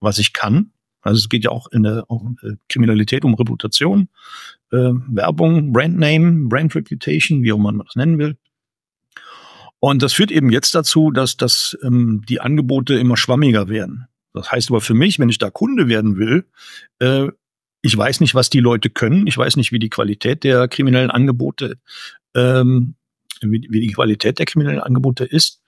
[0.00, 0.72] was ich kann.
[1.02, 4.08] Also es geht ja auch in der auch in der Kriminalität um Reputation,
[4.70, 8.36] äh, Werbung, Brandname, Brand Reputation, wie auch immer man das nennen will.
[9.78, 14.08] Und das führt eben jetzt dazu, dass, dass ähm, die Angebote immer schwammiger werden.
[14.34, 16.44] Das heißt aber für mich, wenn ich da Kunde werden will,
[16.98, 17.28] äh,
[17.82, 21.10] ich weiß nicht, was die Leute können, ich weiß nicht, wie die Qualität der kriminellen
[21.10, 21.78] Angebote
[22.34, 22.94] ähm,
[23.40, 25.62] wie, wie die Qualität der kriminellen Angebote ist.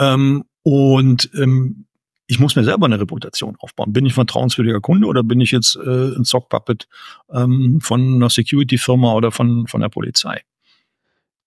[0.00, 1.86] Ähm, und ähm,
[2.26, 3.92] ich muss mir selber eine Reputation aufbauen.
[3.92, 6.88] Bin ich vertrauenswürdiger Kunde oder bin ich jetzt äh, ein Sockpuppet
[7.30, 10.40] ähm, von einer Security-Firma oder von, von der Polizei?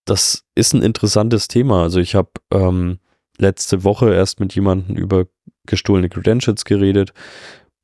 [0.06, 1.82] Das ist ein interessantes Thema.
[1.82, 2.99] Also ich habe ähm,
[3.38, 5.25] letzte Woche erst mit jemandem über
[5.65, 7.12] gestohlene Credentials geredet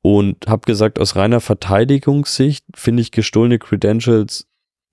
[0.02, 4.46] und habe gesagt, aus reiner Verteidigungssicht finde ich gestohlene Credentials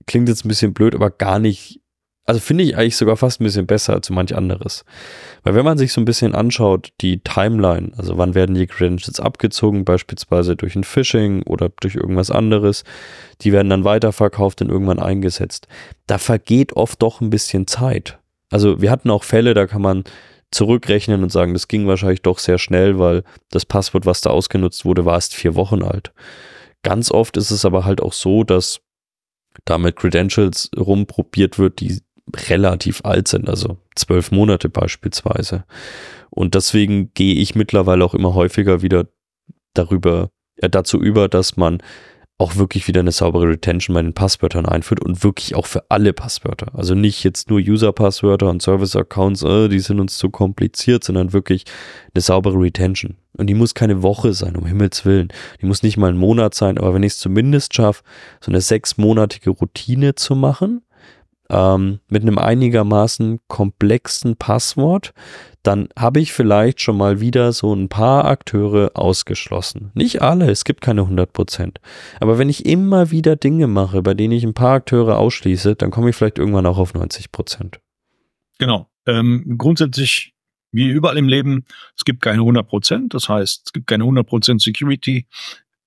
[0.06, 1.81] klingt jetzt ein bisschen blöd, aber gar nicht
[2.24, 4.84] also finde ich eigentlich sogar fast ein bisschen besser als manch anderes.
[5.42, 9.18] Weil wenn man sich so ein bisschen anschaut, die Timeline, also wann werden die Credentials
[9.18, 12.84] abgezogen, beispielsweise durch ein Phishing oder durch irgendwas anderes,
[13.40, 15.66] die werden dann weiterverkauft und irgendwann eingesetzt.
[16.06, 18.18] Da vergeht oft doch ein bisschen Zeit.
[18.50, 20.04] Also wir hatten auch Fälle, da kann man
[20.52, 24.84] zurückrechnen und sagen, das ging wahrscheinlich doch sehr schnell, weil das Passwort, was da ausgenutzt
[24.84, 26.12] wurde, war erst vier Wochen alt.
[26.82, 28.80] Ganz oft ist es aber halt auch so, dass
[29.64, 32.00] damit Credentials rumprobiert wird, die
[32.48, 35.64] relativ alt sind, also zwölf Monate beispielsweise.
[36.30, 39.06] Und deswegen gehe ich mittlerweile auch immer häufiger wieder
[39.74, 41.82] darüber, äh, dazu über, dass man
[42.38, 46.12] auch wirklich wieder eine saubere Retention bei den Passwörtern einführt und wirklich auch für alle
[46.12, 46.74] Passwörter.
[46.74, 51.64] Also nicht jetzt nur User-Passwörter und Service-Accounts, äh, die sind uns zu kompliziert, sondern wirklich
[52.14, 53.16] eine saubere Retention.
[53.34, 55.28] Und die muss keine Woche sein, um Himmels Willen.
[55.60, 58.02] Die muss nicht mal ein Monat sein, aber wenn ich es zumindest schaffe,
[58.40, 60.82] so eine sechsmonatige Routine zu machen,
[61.52, 65.12] ähm, mit einem einigermaßen komplexen Passwort,
[65.62, 69.92] dann habe ich vielleicht schon mal wieder so ein paar Akteure ausgeschlossen.
[69.94, 71.76] Nicht alle, es gibt keine 100%.
[72.18, 75.92] Aber wenn ich immer wieder Dinge mache, bei denen ich ein paar Akteure ausschließe, dann
[75.92, 77.76] komme ich vielleicht irgendwann auch auf 90%.
[78.58, 78.88] Genau.
[79.06, 80.34] Ähm, grundsätzlich,
[80.72, 81.64] wie überall im Leben,
[81.96, 83.08] es gibt keine 100%.
[83.10, 85.26] Das heißt, es gibt keine 100% Security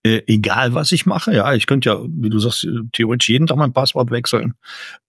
[0.05, 1.33] äh, egal was ich mache.
[1.33, 4.53] Ja, ich könnte ja, wie du sagst, theoretisch jeden Tag mein Passwort wechseln.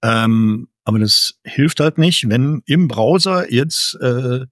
[0.02, 4.46] Ähm, aber das hilft halt nicht, wenn im Browser jetzt äh,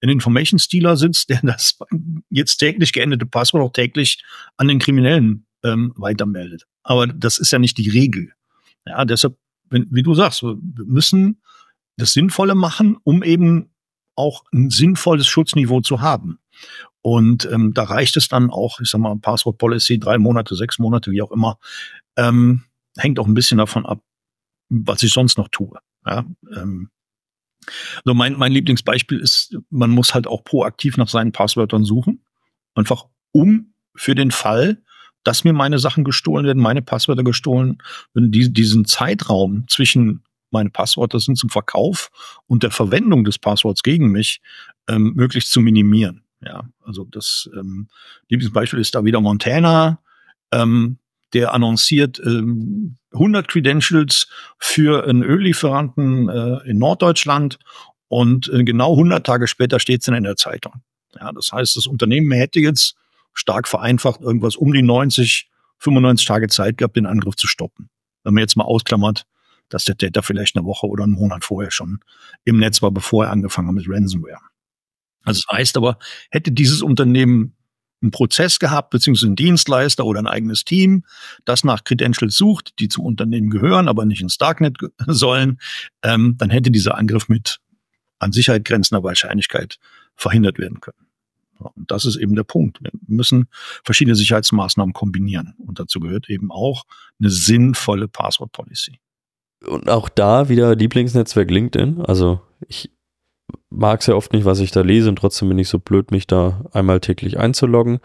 [0.00, 1.78] ein Information Stealer sitzt, der das
[2.30, 4.24] jetzt täglich geänderte Passwort auch täglich
[4.56, 6.64] an den Kriminellen ähm, weitermeldet.
[6.82, 8.32] Aber das ist ja nicht die Regel.
[8.86, 9.36] Ja, deshalb,
[9.68, 11.42] wenn, wie du sagst, wir müssen
[11.98, 13.68] das Sinnvolle machen, um eben
[14.20, 16.38] auch ein sinnvolles Schutzniveau zu haben.
[17.02, 20.78] Und ähm, da reicht es dann auch, ich sag mal, Passwort Policy, drei Monate, sechs
[20.78, 21.58] Monate, wie auch immer.
[22.16, 22.64] Ähm,
[22.96, 24.02] hängt auch ein bisschen davon ab,
[24.68, 25.78] was ich sonst noch tue.
[26.06, 26.90] Ja, ähm,
[28.04, 32.24] also mein, mein Lieblingsbeispiel ist, man muss halt auch proaktiv nach seinen Passwörtern suchen.
[32.74, 34.82] Einfach um für den Fall,
[35.24, 37.78] dass mir meine Sachen gestohlen werden, meine Passwörter gestohlen
[38.14, 42.10] werden, die, diesen Zeitraum zwischen meine Passwörter sind zum Verkauf
[42.46, 44.40] und der Verwendung des Passworts gegen mich
[44.88, 46.24] ähm, möglichst zu minimieren.
[46.42, 47.88] Ja, also das ähm,
[48.28, 50.00] Lieblingsbeispiel ist da wieder Montana.
[50.52, 50.98] Ähm,
[51.32, 57.58] der annonciert ähm, 100 Credentials für einen Öllieferanten äh, in Norddeutschland
[58.08, 60.82] und äh, genau 100 Tage später steht es dann in der Zeitung.
[61.14, 62.96] Ja, das heißt, das Unternehmen hätte jetzt
[63.32, 67.88] stark vereinfacht irgendwas um die 90, 95 Tage Zeit gehabt, den Angriff zu stoppen.
[68.24, 69.24] Wenn man jetzt mal ausklammert,
[69.70, 72.00] dass der Täter vielleicht eine Woche oder einen Monat vorher schon
[72.44, 74.40] im Netz war, bevor er angefangen hat mit Ransomware.
[75.22, 75.98] Also das heißt aber,
[76.30, 77.54] hätte dieses Unternehmen
[78.02, 81.04] einen Prozess gehabt, beziehungsweise einen Dienstleister oder ein eigenes Team,
[81.44, 85.60] das nach Credentials sucht, die zum Unternehmen gehören, aber nicht ins Darknet sollen,
[86.02, 87.58] ähm, dann hätte dieser Angriff mit
[88.18, 89.78] an Sicherheit grenzender Wahrscheinlichkeit
[90.14, 91.06] verhindert werden können.
[91.58, 92.82] Und das ist eben der Punkt.
[92.82, 93.48] Wir müssen
[93.84, 95.54] verschiedene Sicherheitsmaßnahmen kombinieren.
[95.58, 96.84] Und dazu gehört eben auch
[97.18, 98.98] eine sinnvolle Passwort-Policy.
[99.66, 102.02] Und auch da wieder Lieblingsnetzwerk LinkedIn.
[102.02, 102.90] Also ich
[103.68, 106.26] mag sehr oft nicht, was ich da lese und trotzdem bin ich so blöd, mich
[106.26, 108.00] da einmal täglich einzuloggen.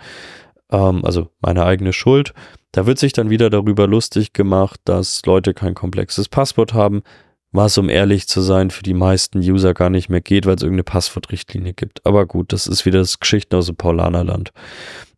[0.72, 2.34] Ähm, also meine eigene Schuld.
[2.72, 7.04] Da wird sich dann wieder darüber lustig gemacht, dass Leute kein komplexes Passwort haben,
[7.56, 10.62] was, um ehrlich zu sein, für die meisten User gar nicht mehr geht, weil es
[10.62, 12.06] irgendeine Passwortrichtlinie gibt.
[12.06, 14.52] Aber gut, das ist wieder das Geschichten aus dem Paulanerland.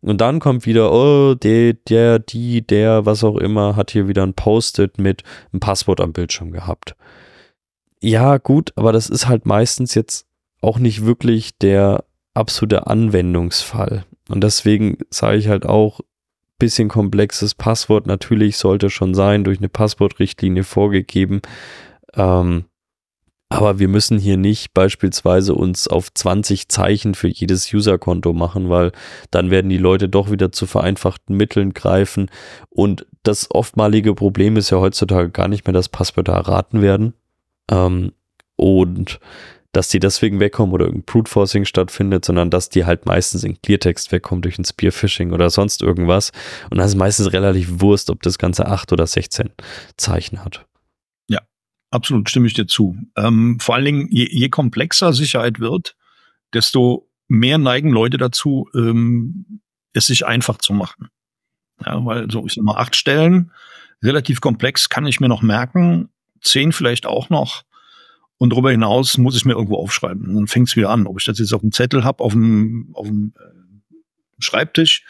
[0.00, 4.22] Und dann kommt wieder, oh, der, der, die, der, was auch immer, hat hier wieder
[4.22, 5.22] ein Post-it mit
[5.52, 6.94] einem Passwort am Bildschirm gehabt.
[8.00, 10.26] Ja, gut, aber das ist halt meistens jetzt
[10.60, 14.04] auch nicht wirklich der absolute Anwendungsfall.
[14.28, 16.00] Und deswegen sage ich halt auch,
[16.58, 21.40] bisschen komplexes Passwort natürlich sollte schon sein, durch eine Passwortrichtlinie vorgegeben.
[22.14, 22.64] Ähm,
[23.50, 28.92] aber wir müssen hier nicht beispielsweise uns auf 20 Zeichen für jedes Userkonto machen, weil
[29.30, 32.30] dann werden die Leute doch wieder zu vereinfachten Mitteln greifen.
[32.68, 37.14] Und das oftmalige Problem ist ja heutzutage gar nicht mehr, dass Passwörter erraten werden.
[37.70, 38.12] Ähm,
[38.56, 39.18] und
[39.72, 43.60] dass die deswegen wegkommen oder irgendein Brute Forcing stattfindet, sondern dass die halt meistens in
[43.60, 46.32] Cleartext wegkommen durch ein Spearfishing oder sonst irgendwas.
[46.70, 49.50] Und das ist meistens relativ Wurst, ob das Ganze 8 oder 16
[49.96, 50.67] Zeichen hat.
[51.90, 52.96] Absolut stimme ich dir zu.
[53.16, 55.96] Ähm, vor allen Dingen, je, je, komplexer Sicherheit wird,
[56.52, 59.60] desto mehr neigen Leute dazu, ähm,
[59.92, 61.08] es sich einfach zu machen.
[61.84, 63.52] Ja, weil so, ich sag mal, acht Stellen,
[64.02, 66.10] relativ komplex, kann ich mir noch merken,
[66.42, 67.62] zehn vielleicht auch noch.
[68.36, 70.28] Und darüber hinaus muss ich mir irgendwo aufschreiben.
[70.28, 72.32] Und dann fängt es wieder an, ob ich das jetzt auf dem Zettel habe, auf
[72.32, 73.58] dem, auf dem äh,
[74.40, 75.04] Schreibtisch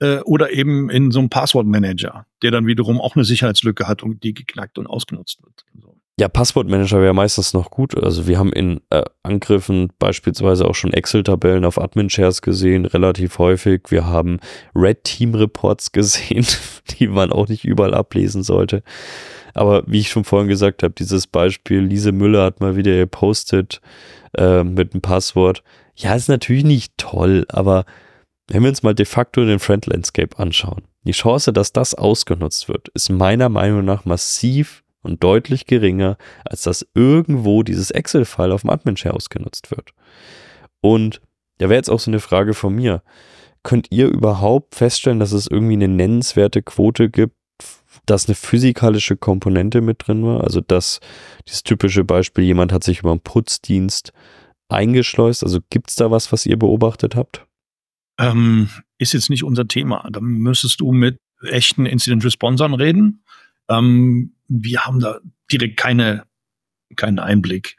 [0.00, 4.22] äh, oder eben in so einem Passwortmanager, der dann wiederum auch eine Sicherheitslücke hat und
[4.22, 5.64] die geknackt und ausgenutzt wird.
[6.18, 7.96] Ja, Passwortmanager wäre meistens noch gut.
[7.96, 13.84] Also wir haben in äh, Angriffen beispielsweise auch schon Excel-Tabellen auf Admin-Shares gesehen, relativ häufig.
[13.88, 14.38] Wir haben
[14.74, 16.46] Red Team-Reports gesehen,
[16.90, 18.82] die man auch nicht überall ablesen sollte.
[19.54, 23.80] Aber wie ich schon vorhin gesagt habe, dieses Beispiel, Lise Müller hat mal wieder gepostet
[24.36, 25.62] äh, mit einem Passwort.
[25.96, 27.84] Ja, ist natürlich nicht toll, aber
[28.48, 32.68] wenn wir uns mal de facto den Friend Landscape anschauen, die Chance, dass das ausgenutzt
[32.68, 38.62] wird, ist meiner Meinung nach massiv und deutlich geringer, als dass irgendwo dieses Excel-File auf
[38.62, 39.92] dem Admin-Share ausgenutzt wird.
[40.80, 41.20] Und
[41.58, 43.02] da wäre jetzt auch so eine Frage von mir.
[43.62, 47.34] Könnt ihr überhaupt feststellen, dass es irgendwie eine nennenswerte Quote gibt,
[48.06, 50.42] dass eine physikalische Komponente mit drin war.
[50.42, 51.00] Also dass
[51.46, 54.12] dieses typische Beispiel, jemand hat sich über einen Putzdienst
[54.68, 55.44] eingeschleust.
[55.44, 57.46] Also gibt es da was, was ihr beobachtet habt?
[58.18, 60.08] Ähm, ist jetzt nicht unser Thema.
[60.10, 63.24] Da müsstest du mit echten Incident Responsern reden.
[63.68, 66.26] Ähm, wir haben da direkt keine,
[66.96, 67.76] keinen Einblick.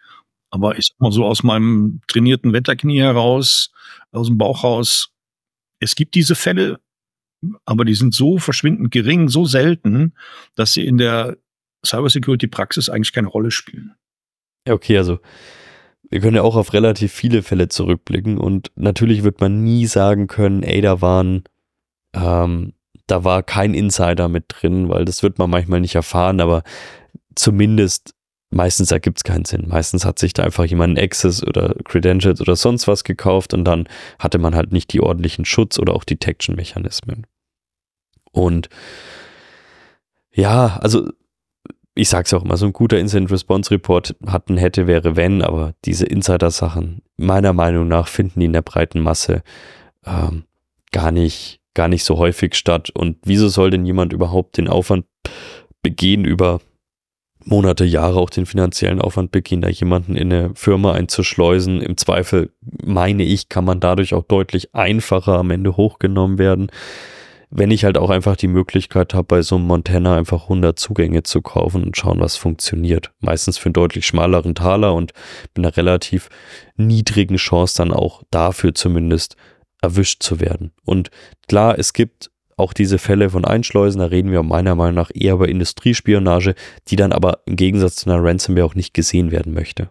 [0.50, 3.72] Aber ich sag mal so aus meinem trainierten Wetterknie heraus,
[4.12, 5.12] aus dem Bauch raus,
[5.80, 6.80] es gibt diese Fälle,
[7.66, 10.14] aber die sind so verschwindend gering, so selten,
[10.56, 11.38] dass sie in der
[11.86, 13.96] Cybersecurity-Praxis eigentlich keine Rolle spielen.
[14.68, 15.20] Ja, okay, also
[16.10, 20.28] wir können ja auch auf relativ viele Fälle zurückblicken und natürlich wird man nie sagen
[20.28, 21.44] können, ey, da waren,
[22.14, 22.74] ähm,
[23.12, 26.64] da war kein Insider mit drin, weil das wird man manchmal nicht erfahren, aber
[27.36, 28.14] zumindest
[28.52, 29.68] meistens ergibt es keinen Sinn.
[29.68, 33.88] Meistens hat sich da einfach jemand Access oder Credentials oder sonst was gekauft und dann
[34.20, 37.28] hatte man halt nicht die ordentlichen Schutz- oder auch Detection-Mechanismen.
[38.32, 38.70] Und
[40.34, 41.10] ja, also
[41.94, 45.74] ich sag's auch immer, so ein guter Incident Response Report hatten hätte, wäre wenn, aber
[45.84, 49.44] diese Insider-Sachen, meiner Meinung nach, finden die in der breiten Masse
[50.06, 50.46] ähm,
[50.92, 52.90] gar nicht, gar nicht so häufig statt.
[52.90, 55.06] Und wieso soll denn jemand überhaupt den Aufwand
[55.82, 56.62] begehen, über
[57.44, 61.82] Monate, Jahre auch den finanziellen Aufwand begehen, da jemanden in eine Firma einzuschleusen?
[61.82, 62.52] Im Zweifel,
[62.84, 66.72] meine ich, kann man dadurch auch deutlich einfacher am Ende hochgenommen werden
[67.52, 71.24] wenn ich halt auch einfach die Möglichkeit habe, bei so einem Montana einfach 100 Zugänge
[71.24, 73.12] zu kaufen und schauen, was funktioniert.
[73.20, 75.12] Meistens für einen deutlich schmaleren Taler und
[75.56, 76.30] mit einer relativ
[76.78, 79.36] niedrigen Chance dann auch dafür zumindest
[79.82, 80.72] erwischt zu werden.
[80.86, 81.10] Und
[81.48, 85.34] klar, es gibt auch diese Fälle von Einschleusen, da reden wir meiner Meinung nach eher
[85.34, 86.56] über Industriespionage,
[86.88, 89.90] die dann aber im Gegensatz zu einer Ransomware auch nicht gesehen werden möchte.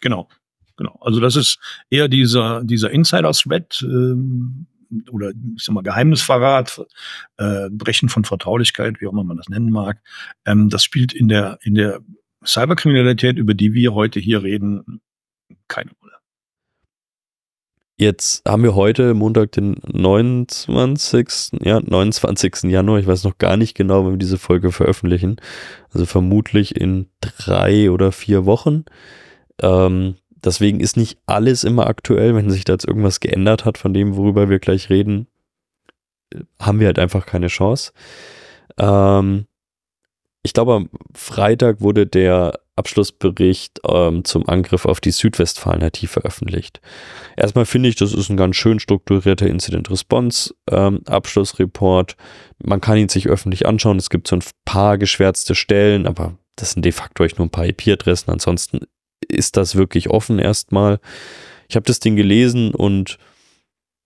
[0.00, 0.28] Genau,
[0.76, 0.98] genau.
[1.00, 1.58] Also das ist
[1.90, 4.66] eher dieser, dieser Insider-Thread, ähm,
[5.10, 6.84] oder ich sag mal Geheimnisverrat,
[7.38, 10.00] äh, Brechen von Vertraulichkeit, wie auch immer man das nennen mag,
[10.44, 12.00] ähm, das spielt in der in der
[12.44, 15.00] Cyberkriminalität, über die wir heute hier reden,
[15.68, 15.90] keine.
[18.02, 21.60] Jetzt haben wir heute Montag, den 29.
[21.62, 22.64] Ja, 29.
[22.64, 22.98] Januar.
[22.98, 25.36] Ich weiß noch gar nicht genau, wann wir diese Folge veröffentlichen.
[25.94, 28.86] Also vermutlich in drei oder vier Wochen.
[29.60, 32.34] Ähm, Deswegen ist nicht alles immer aktuell.
[32.34, 35.28] Wenn sich da jetzt irgendwas geändert hat von dem, worüber wir gleich reden,
[36.58, 37.92] haben wir halt einfach keine Chance.
[38.78, 39.46] Ähm,
[40.42, 46.80] ich glaube, am Freitag wurde der Abschlussbericht ähm, zum Angriff auf die Südwestfalen IT veröffentlicht.
[47.36, 51.00] Erstmal finde ich, das ist ein ganz schön strukturierter Incident Response ähm.
[52.64, 53.98] Man kann ihn sich öffentlich anschauen.
[53.98, 57.50] Es gibt so ein paar geschwärzte Stellen, aber das sind de facto euch nur ein
[57.50, 58.30] paar IP-Adressen.
[58.30, 58.80] Ansonsten
[59.28, 60.98] ist das wirklich offen erstmal.
[61.68, 63.18] Ich habe das Ding gelesen und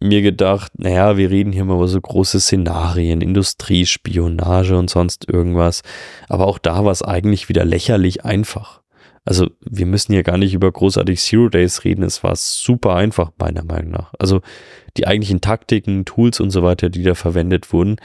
[0.01, 5.83] mir gedacht, naja, wir reden hier mal über so große Szenarien, Industriespionage und sonst irgendwas.
[6.29, 8.83] Aber auch da war es eigentlich wieder lächerlich einfach.
[9.25, 12.05] Also wir müssen hier gar nicht über großartig Zero Days reden.
[12.05, 14.15] Es war super einfach, meiner Meinung nach.
[14.19, 14.41] Also
[14.97, 17.97] die eigentlichen Taktiken, Tools und so weiter, die da verwendet wurden,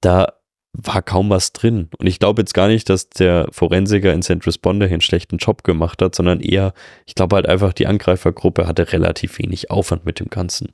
[0.00, 0.39] da
[0.72, 1.88] war kaum was drin.
[1.98, 4.46] Und ich glaube jetzt gar nicht, dass der Forensiker in St.
[4.46, 6.74] Responder hier einen schlechten Job gemacht hat, sondern eher,
[7.06, 10.68] ich glaube halt einfach, die Angreifergruppe hatte relativ wenig Aufwand mit dem Ganzen.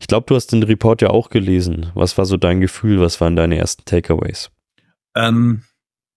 [0.00, 1.90] Ich glaube, du hast den Report ja auch gelesen.
[1.94, 3.00] Was war so dein Gefühl?
[3.00, 4.50] Was waren deine ersten Takeaways?
[5.16, 5.64] Ähm,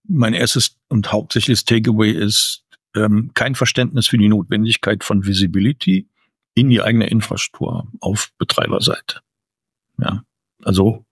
[0.08, 2.64] mein erstes und hauptsächliches Takeaway ist
[2.96, 6.08] ähm, kein Verständnis für die Notwendigkeit von Visibility
[6.54, 9.22] in die eigene Infrastruktur auf Betreiberseite.
[9.98, 10.24] Ja,
[10.64, 11.06] also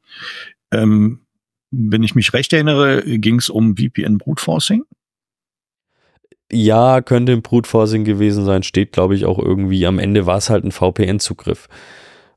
[0.71, 1.25] ähm,
[1.71, 4.83] wenn ich mich recht erinnere, ging es um VPN Brute Forcing.
[6.51, 9.85] Ja, könnte ein Brute Forcing gewesen sein, steht glaube ich auch irgendwie.
[9.85, 11.67] Am Ende war es halt ein VPN-Zugriff.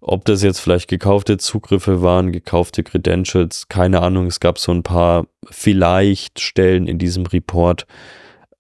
[0.01, 4.27] Ob das jetzt vielleicht gekaufte Zugriffe waren, gekaufte Credentials, keine Ahnung.
[4.27, 7.87] Es gab so ein paar vielleicht Stellen in diesem Report,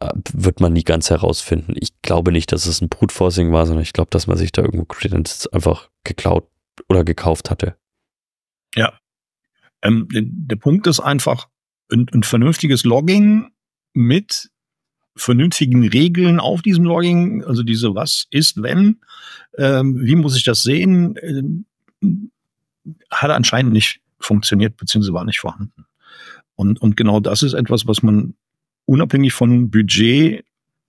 [0.00, 1.74] äh, wird man nie ganz herausfinden.
[1.78, 4.52] Ich glaube nicht, dass es ein Brute Forcing war, sondern ich glaube, dass man sich
[4.52, 6.48] da irgendwo Credentials einfach geklaut
[6.88, 7.74] oder gekauft hatte.
[8.74, 8.96] Ja,
[9.82, 11.48] ähm, der Punkt ist einfach,
[11.90, 13.50] ein, ein vernünftiges Logging
[13.92, 14.50] mit
[15.14, 19.00] vernünftigen Regeln auf diesem Logging, also diese was ist, wenn,
[19.58, 21.66] ähm, wie muss ich das sehen, ähm,
[23.10, 25.86] hat anscheinend nicht funktioniert, beziehungsweise war nicht vorhanden.
[26.54, 28.34] Und, und genau das ist etwas, was man
[28.86, 30.44] unabhängig von Budget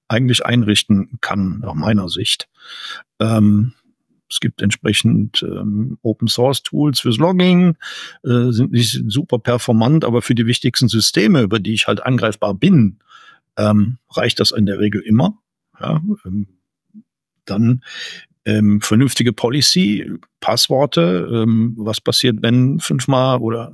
[0.07, 2.47] eigentlich einrichten kann, nach meiner Sicht.
[3.19, 3.73] Ähm,
[4.33, 7.77] es gibt entsprechend ähm, Open Source Tools fürs Logging,
[8.23, 12.55] äh, sind nicht super performant, aber für die wichtigsten Systeme, über die ich halt angreifbar
[12.55, 12.99] bin,
[13.57, 15.37] ähm, reicht das in der Regel immer.
[15.79, 16.47] Ja, ähm,
[17.45, 17.83] dann
[18.45, 23.71] ähm, vernünftige Policy, Passworte, ähm, was passiert, wenn fünfmal oder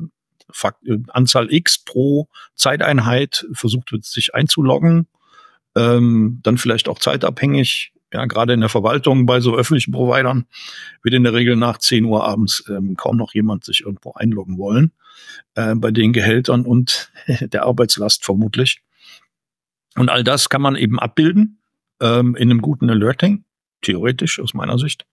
[0.51, 5.07] Fakt, äh, Anzahl X pro Zeiteinheit versucht wird, sich einzuloggen,
[5.75, 10.45] ähm, dann vielleicht auch zeitabhängig ja, gerade in der Verwaltung bei so öffentlichen Providern
[11.03, 14.57] wird in der Regel nach 10 Uhr abends ähm, kaum noch jemand sich irgendwo einloggen
[14.57, 14.93] wollen.
[15.55, 18.81] Äh, bei den Gehältern und der Arbeitslast vermutlich.
[19.95, 21.61] Und all das kann man eben abbilden
[21.99, 23.43] ähm, in einem guten Alerting,
[23.81, 25.05] theoretisch aus meiner Sicht.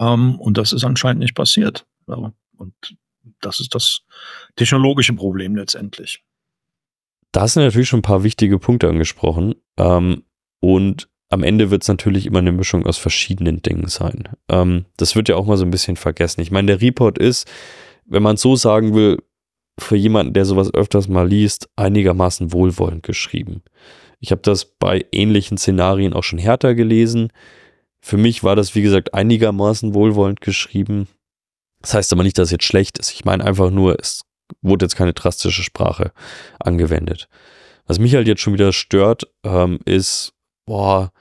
[0.00, 1.86] Ähm, und das ist anscheinend nicht passiert.
[2.06, 2.96] Ja, und
[3.40, 4.02] das ist das
[4.56, 6.24] technologische Problem letztendlich.
[7.32, 9.54] Da hast du natürlich schon ein paar wichtige Punkte angesprochen.
[9.76, 10.24] Ähm,
[10.60, 14.28] und am Ende wird es natürlich immer eine Mischung aus verschiedenen Dingen sein.
[14.48, 16.40] Ähm, das wird ja auch mal so ein bisschen vergessen.
[16.40, 17.48] Ich meine, der Report ist,
[18.04, 19.18] wenn man es so sagen will,
[19.78, 23.62] für jemanden, der sowas öfters mal liest, einigermaßen wohlwollend geschrieben.
[24.20, 27.30] Ich habe das bei ähnlichen Szenarien auch schon härter gelesen.
[28.00, 31.08] Für mich war das, wie gesagt, einigermaßen wohlwollend geschrieben.
[31.82, 33.12] Das heißt aber nicht, dass es jetzt schlecht ist.
[33.12, 34.22] Ich meine einfach nur, es
[34.62, 36.12] wurde jetzt keine drastische Sprache
[36.58, 37.28] angewendet.
[37.86, 40.32] Was mich halt jetzt schon wieder stört, ähm, ist,
[40.66, 41.12] boah,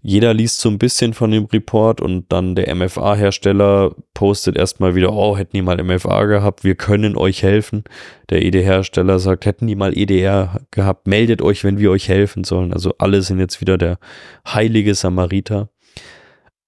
[0.00, 5.12] jeder liest so ein bisschen von dem Report und dann der MFA-Hersteller postet erstmal wieder,
[5.12, 7.82] oh, hätten die mal MFA gehabt, wir können euch helfen.
[8.30, 12.72] Der ED-Hersteller sagt, hätten die mal EDR gehabt, meldet euch, wenn wir euch helfen sollen.
[12.72, 13.98] Also alle sind jetzt wieder der
[14.46, 15.68] heilige Samariter.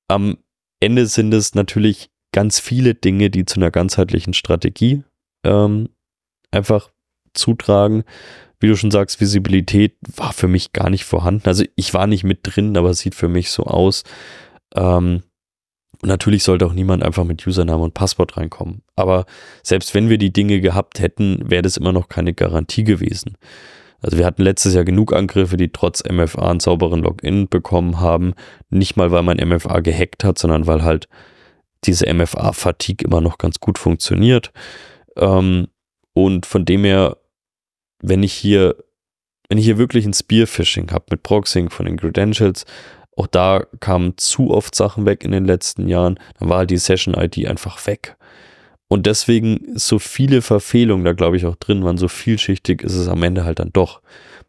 [0.09, 0.39] Am
[0.81, 5.05] Ende sind es natürlich ganz viele Dinge, die zu einer ganzheitlichen Strategie
[5.45, 5.89] ähm,
[6.51, 6.91] einfach
[7.33, 8.03] zutragen
[8.61, 11.47] wie du schon sagst, Visibilität war für mich gar nicht vorhanden.
[11.47, 14.05] Also ich war nicht mit drin, aber es sieht für mich so aus.
[14.75, 15.23] Ähm,
[16.03, 18.83] natürlich sollte auch niemand einfach mit Username und Passwort reinkommen.
[18.97, 19.25] Aber
[19.63, 23.37] selbst wenn wir die Dinge gehabt hätten, wäre das immer noch keine Garantie gewesen.
[24.03, 28.35] Also wir hatten letztes Jahr genug Angriffe, die trotz MFA einen sauberen Login bekommen haben.
[28.71, 31.09] Nicht mal, weil mein MFA gehackt hat, sondern weil halt
[31.85, 34.53] diese MFA-Fatigue immer noch ganz gut funktioniert.
[35.17, 35.69] Ähm,
[36.13, 37.17] und von dem her
[38.01, 38.77] wenn ich hier,
[39.49, 42.65] wenn ich hier wirklich ein Spearfishing habe mit Proxying von den Credentials,
[43.17, 46.79] auch da kamen zu oft Sachen weg in den letzten Jahren, dann war halt die
[46.79, 48.17] Session-ID einfach weg.
[48.89, 53.09] Und deswegen so viele Verfehlungen da, glaube ich, auch drin waren, so vielschichtig ist es
[53.09, 54.03] am Ende halt dann doch.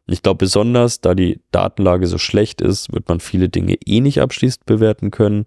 [0.08, 4.20] Ich glaube, besonders da die Datenlage so schlecht ist, wird man viele Dinge eh nicht
[4.20, 5.45] abschließend bewerten können.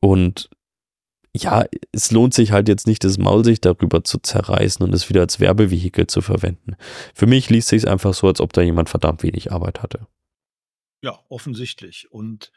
[0.00, 0.50] Und
[1.36, 5.08] ja, es lohnt sich halt jetzt nicht, das Maul sich darüber zu zerreißen und es
[5.08, 6.76] wieder als Werbevehikel zu verwenden.
[7.14, 10.06] Für mich liest sich einfach so, als ob da jemand verdammt wenig Arbeit hatte.
[11.02, 12.10] Ja, offensichtlich.
[12.10, 12.52] Und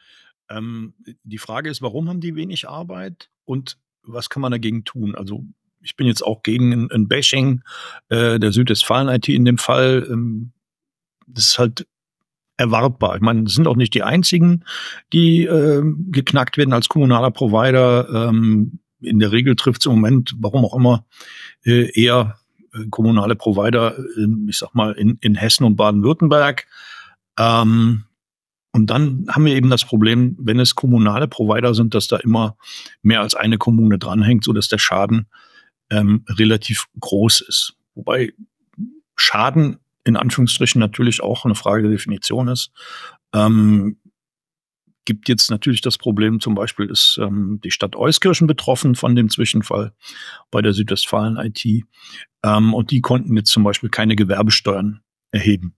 [0.48, 5.14] ähm, die Frage ist, warum haben die wenig Arbeit und was kann man dagegen tun?
[5.14, 5.44] Also
[5.80, 7.62] ich bin jetzt auch gegen ein, ein Bashing
[8.08, 10.06] äh, der Südwestfalen-IT in dem Fall.
[10.10, 10.52] Ähm,
[11.26, 11.86] das ist halt
[12.60, 13.16] erwartbar.
[13.16, 14.64] Ich meine, sind auch nicht die einzigen,
[15.12, 18.28] die äh, geknackt werden als kommunaler Provider.
[18.28, 21.06] Ähm, in der Regel trifft es im Moment, warum auch immer,
[21.64, 22.38] äh, eher
[22.74, 26.66] äh, kommunale Provider, äh, ich sag mal, in, in Hessen und Baden-Württemberg.
[27.38, 28.04] Ähm,
[28.72, 32.56] und dann haben wir eben das Problem, wenn es kommunale Provider sind, dass da immer
[33.02, 35.26] mehr als eine Kommune dranhängt, so dass der Schaden
[35.90, 37.74] ähm, relativ groß ist.
[37.94, 38.32] Wobei
[39.16, 42.72] Schaden in Anführungsstrichen natürlich auch eine Frage der Definition ist.
[43.34, 43.98] Ähm,
[45.04, 49.28] gibt jetzt natürlich das Problem, zum Beispiel ist ähm, die Stadt Euskirchen betroffen von dem
[49.28, 49.92] Zwischenfall
[50.50, 51.64] bei der Südwestfalen IT.
[52.44, 55.00] Ähm, und die konnten jetzt zum Beispiel keine Gewerbesteuern
[55.32, 55.74] erheben.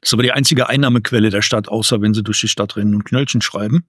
[0.00, 2.94] Das ist aber die einzige Einnahmequelle der Stadt, außer wenn sie durch die Stadt Rennen
[2.94, 3.88] und Knöllchen schreiben.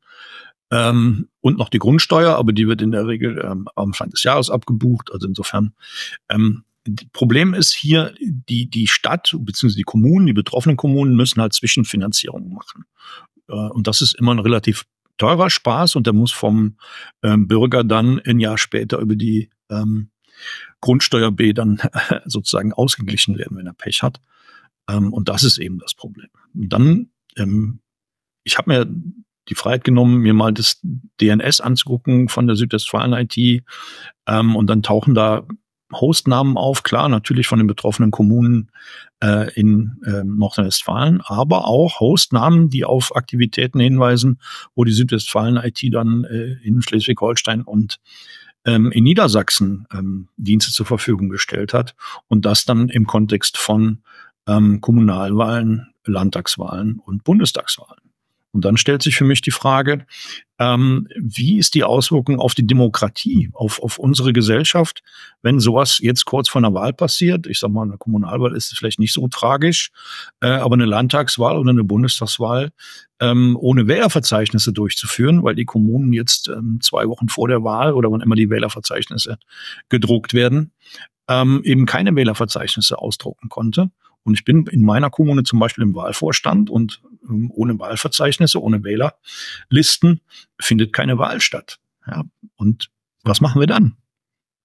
[0.71, 4.23] Ähm, und noch die Grundsteuer, aber die wird in der Regel ähm, am Anfang des
[4.23, 5.11] Jahres abgebucht.
[5.13, 5.75] Also insofern
[6.29, 6.63] ähm,
[7.13, 9.75] Problem ist hier, die, die Stadt bzw.
[9.75, 12.85] die Kommunen, die betroffenen Kommunen müssen halt Zwischenfinanzierung machen.
[13.47, 14.85] Äh, und das ist immer ein relativ
[15.17, 16.77] teurer Spaß und der muss vom
[17.23, 20.09] ähm, Bürger dann ein Jahr später über die ähm,
[20.81, 21.79] Grundsteuer B dann
[22.25, 24.19] sozusagen ausgeglichen werden, wenn er Pech hat.
[24.89, 26.29] Ähm, und das ist eben das Problem.
[26.53, 27.79] Und dann, ähm,
[28.43, 28.87] ich habe mir
[29.47, 30.81] die Freiheit genommen, mir mal das
[31.21, 33.63] DNS anzugucken von der Südwestfalen IT.
[34.27, 35.47] Ähm, und dann tauchen da
[35.93, 38.71] Hostnamen auf, klar, natürlich von den betroffenen Kommunen
[39.23, 44.39] äh, in äh, Nordrhein-Westfalen, aber auch Hostnamen, die auf Aktivitäten hinweisen,
[44.73, 47.99] wo die Südwestfalen-IT dann äh, in Schleswig-Holstein und
[48.65, 51.95] ähm, in Niedersachsen ähm, Dienste zur Verfügung gestellt hat
[52.27, 54.01] und das dann im Kontext von
[54.47, 58.04] ähm, Kommunalwahlen, Landtagswahlen und Bundestagswahlen.
[58.55, 60.05] Und dann stellt sich für mich die Frage,
[60.59, 65.03] ähm, wie ist die Auswirkung auf die Demokratie, auf, auf unsere Gesellschaft,
[65.41, 67.47] wenn sowas jetzt kurz vor einer Wahl passiert?
[67.47, 69.91] Ich sag mal, eine Kommunalwahl ist vielleicht nicht so tragisch,
[70.39, 72.71] äh, aber eine Landtagswahl oder eine Bundestagswahl
[73.19, 78.09] ähm, ohne Wählerverzeichnisse durchzuführen, weil die Kommunen jetzt ähm, zwei Wochen vor der Wahl oder
[78.09, 79.37] wann immer die Wählerverzeichnisse
[79.89, 80.71] gedruckt werden,
[81.27, 83.91] ähm, eben keine Wählerverzeichnisse ausdrucken konnte.
[84.23, 87.01] Und ich bin in meiner Kommune zum Beispiel im Wahlvorstand und
[87.49, 90.21] ohne Wahlverzeichnisse, ohne Wählerlisten
[90.59, 91.79] findet keine Wahl statt.
[92.07, 92.23] Ja,
[92.55, 92.89] und
[93.23, 93.97] was machen wir dann?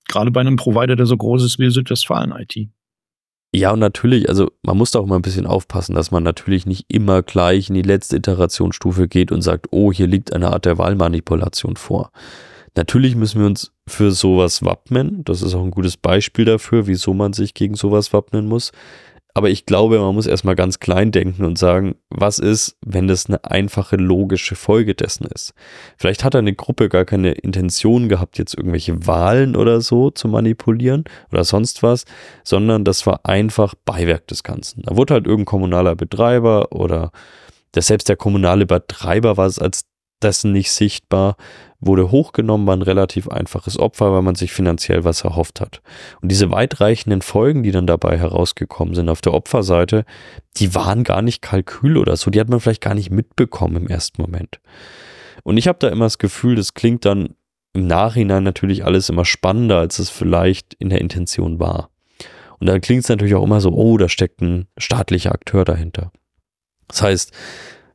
[0.09, 2.69] Gerade bei einem Provider, der so groß ist wie Südwestfalen IT.
[3.53, 6.67] Ja, und natürlich, also man muss da auch mal ein bisschen aufpassen, dass man natürlich
[6.67, 10.67] nicht immer gleich in die letzte Iterationsstufe geht und sagt, oh, hier liegt eine Art
[10.67, 12.13] der Wahlmanipulation vor.
[12.77, 15.25] Natürlich müssen wir uns für sowas wappnen.
[15.25, 18.71] Das ist auch ein gutes Beispiel dafür, wieso man sich gegen sowas wappnen muss.
[19.35, 23.26] Aber ich glaube, man muss erstmal ganz klein denken und sagen, was ist, wenn das
[23.26, 25.55] eine einfache logische Folge dessen ist?
[25.97, 31.05] Vielleicht hat eine Gruppe gar keine Intention gehabt, jetzt irgendwelche Wahlen oder so zu manipulieren
[31.33, 32.05] oder sonst was,
[32.45, 34.83] sondern das war einfach Beiwerk des Ganzen.
[34.83, 37.12] Da wurde halt irgendein kommunaler Betreiber oder
[37.74, 39.85] der selbst der kommunale Betreiber war es als
[40.23, 41.37] dessen nicht sichtbar,
[41.81, 45.81] wurde hochgenommen, war ein relativ einfaches Opfer, weil man sich finanziell was erhofft hat.
[46.21, 50.05] Und diese weitreichenden Folgen, die dann dabei herausgekommen sind auf der Opferseite,
[50.57, 53.87] die waren gar nicht Kalkül oder so, die hat man vielleicht gar nicht mitbekommen im
[53.89, 54.61] ersten Moment.
[55.43, 57.35] Und ich habe da immer das Gefühl, das klingt dann
[57.73, 61.91] im Nachhinein natürlich alles immer spannender, als es vielleicht in der Intention war.
[62.59, 66.12] Und da klingt es natürlich auch immer so, oh, da steckt ein staatlicher Akteur dahinter.
[66.89, 67.33] Das heißt,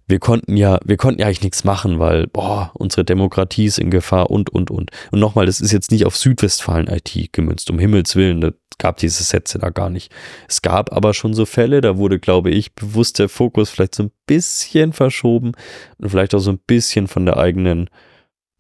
[0.08, 3.90] wir konnten ja, wir konnten ja eigentlich nichts machen, weil, boah, unsere Demokratie ist in
[3.90, 4.92] Gefahr und, und, und.
[5.12, 9.24] Und nochmal, das ist jetzt nicht auf Südwestfalen-IT gemünzt, um Himmels Willen, da gab diese
[9.24, 10.12] Sätze da gar nicht.
[10.48, 14.04] Es gab aber schon so Fälle, da wurde, glaube ich, bewusst der Fokus vielleicht so
[14.04, 15.54] ein bisschen verschoben
[15.98, 17.90] und vielleicht auch so ein bisschen von der eigenen,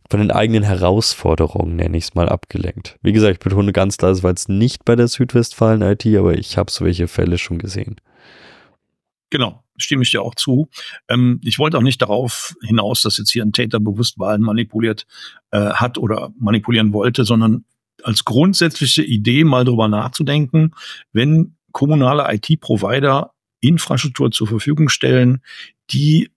[0.09, 2.97] von den eigenen Herausforderungen, nenne ich es mal, abgelenkt.
[3.01, 6.57] Wie gesagt, ich betone ganz klar, es war jetzt nicht bei der Südwestfalen-IT, aber ich
[6.57, 7.97] habe solche Fälle schon gesehen.
[9.29, 10.69] Genau, stimme ich dir auch zu.
[11.07, 15.05] Ähm, ich wollte auch nicht darauf hinaus, dass jetzt hier ein Täter bewusst Wahlen manipuliert
[15.51, 17.65] äh, hat oder manipulieren wollte, sondern
[18.03, 20.71] als grundsätzliche Idee mal drüber nachzudenken,
[21.11, 25.41] wenn kommunale IT-Provider Infrastruktur zur Verfügung stellen,
[25.89, 26.29] die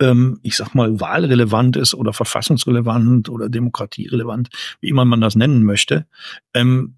[0.00, 4.48] ähm, ich sag mal, wahlrelevant ist oder verfassungsrelevant oder demokratierelevant,
[4.80, 6.06] wie immer man das nennen möchte,
[6.52, 6.96] ähm,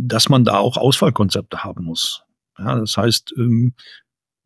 [0.00, 2.22] dass man da auch Auswahlkonzepte haben muss.
[2.58, 3.74] Ja, das heißt, ähm,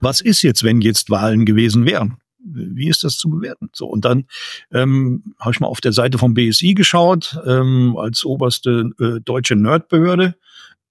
[0.01, 2.19] was ist jetzt, wenn jetzt Wahlen gewesen wären?
[2.41, 3.69] Wie ist das zu bewerten?
[3.73, 4.27] So, und dann
[4.73, 9.57] ähm, habe ich mal auf der Seite vom BSI geschaut, ähm, als oberste äh, deutsche
[9.57, 10.37] Nerdbehörde,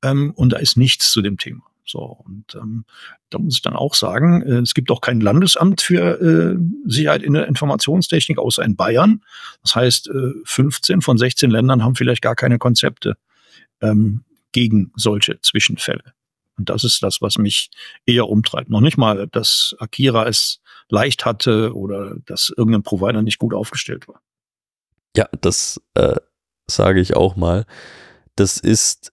[0.04, 1.64] ähm, und da ist nichts zu dem Thema.
[1.86, 2.84] So, und ähm,
[3.30, 7.24] da muss ich dann auch sagen, äh, es gibt auch kein Landesamt für äh, Sicherheit
[7.24, 9.24] in der Informationstechnik, außer in Bayern.
[9.64, 13.16] Das heißt, äh, 15 von 16 Ländern haben vielleicht gar keine Konzepte
[13.82, 16.04] ähm, gegen solche Zwischenfälle.
[16.58, 17.70] Und das ist das, was mich
[18.06, 18.70] eher umtreibt.
[18.70, 24.08] Noch nicht mal, dass Akira es leicht hatte oder dass irgendein Provider nicht gut aufgestellt
[24.08, 24.22] war.
[25.16, 26.16] Ja, das äh,
[26.70, 27.66] sage ich auch mal.
[28.36, 29.12] Das ist,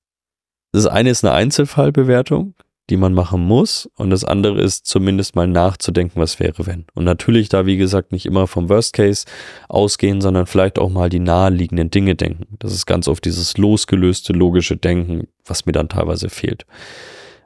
[0.72, 2.54] das eine ist eine Einzelfallbewertung,
[2.90, 3.88] die man machen muss.
[3.96, 6.84] Und das andere ist zumindest mal nachzudenken, was wäre, wenn.
[6.94, 9.24] Und natürlich da, wie gesagt, nicht immer vom Worst Case
[9.68, 12.56] ausgehen, sondern vielleicht auch mal die naheliegenden Dinge denken.
[12.58, 16.66] Das ist ganz oft dieses losgelöste, logische Denken, was mir dann teilweise fehlt.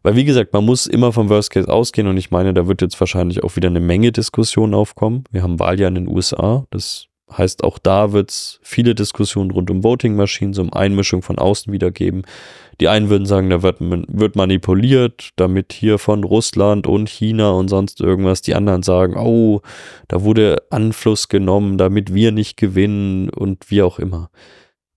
[0.03, 2.83] Weil wie gesagt, man muss immer vom Worst Case ausgehen und ich meine, da wird
[2.83, 5.25] jetzt wahrscheinlich auch wieder eine Menge Diskussionen aufkommen.
[5.31, 9.71] Wir haben Wahljahr in den USA, das heißt auch da wird es viele Diskussionen rund
[9.71, 12.23] um Voting Machines, um Einmischung von außen wieder geben.
[12.81, 17.69] Die einen würden sagen, da wird, wird manipuliert, damit hier von Russland und China und
[17.69, 18.41] sonst irgendwas.
[18.41, 19.63] Die anderen sagen, oh,
[20.07, 24.31] da wurde Anfluss genommen, damit wir nicht gewinnen und wie auch immer.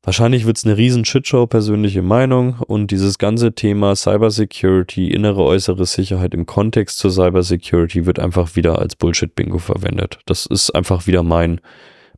[0.04, 2.60] Wahrscheinlich wird es eine riesen Shitshow, persönliche Meinung.
[2.60, 8.80] Und dieses ganze Thema Cybersecurity, innere, äußere Sicherheit im Kontext zur Cybersecurity wird einfach wieder
[8.80, 10.20] als Bullshit-Bingo verwendet.
[10.26, 11.62] Das ist einfach wieder mein,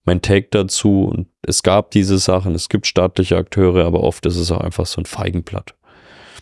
[0.05, 1.03] mein Take dazu.
[1.03, 4.85] Und es gab diese Sachen, es gibt staatliche Akteure, aber oft ist es auch einfach
[4.85, 5.75] so ein Feigenblatt.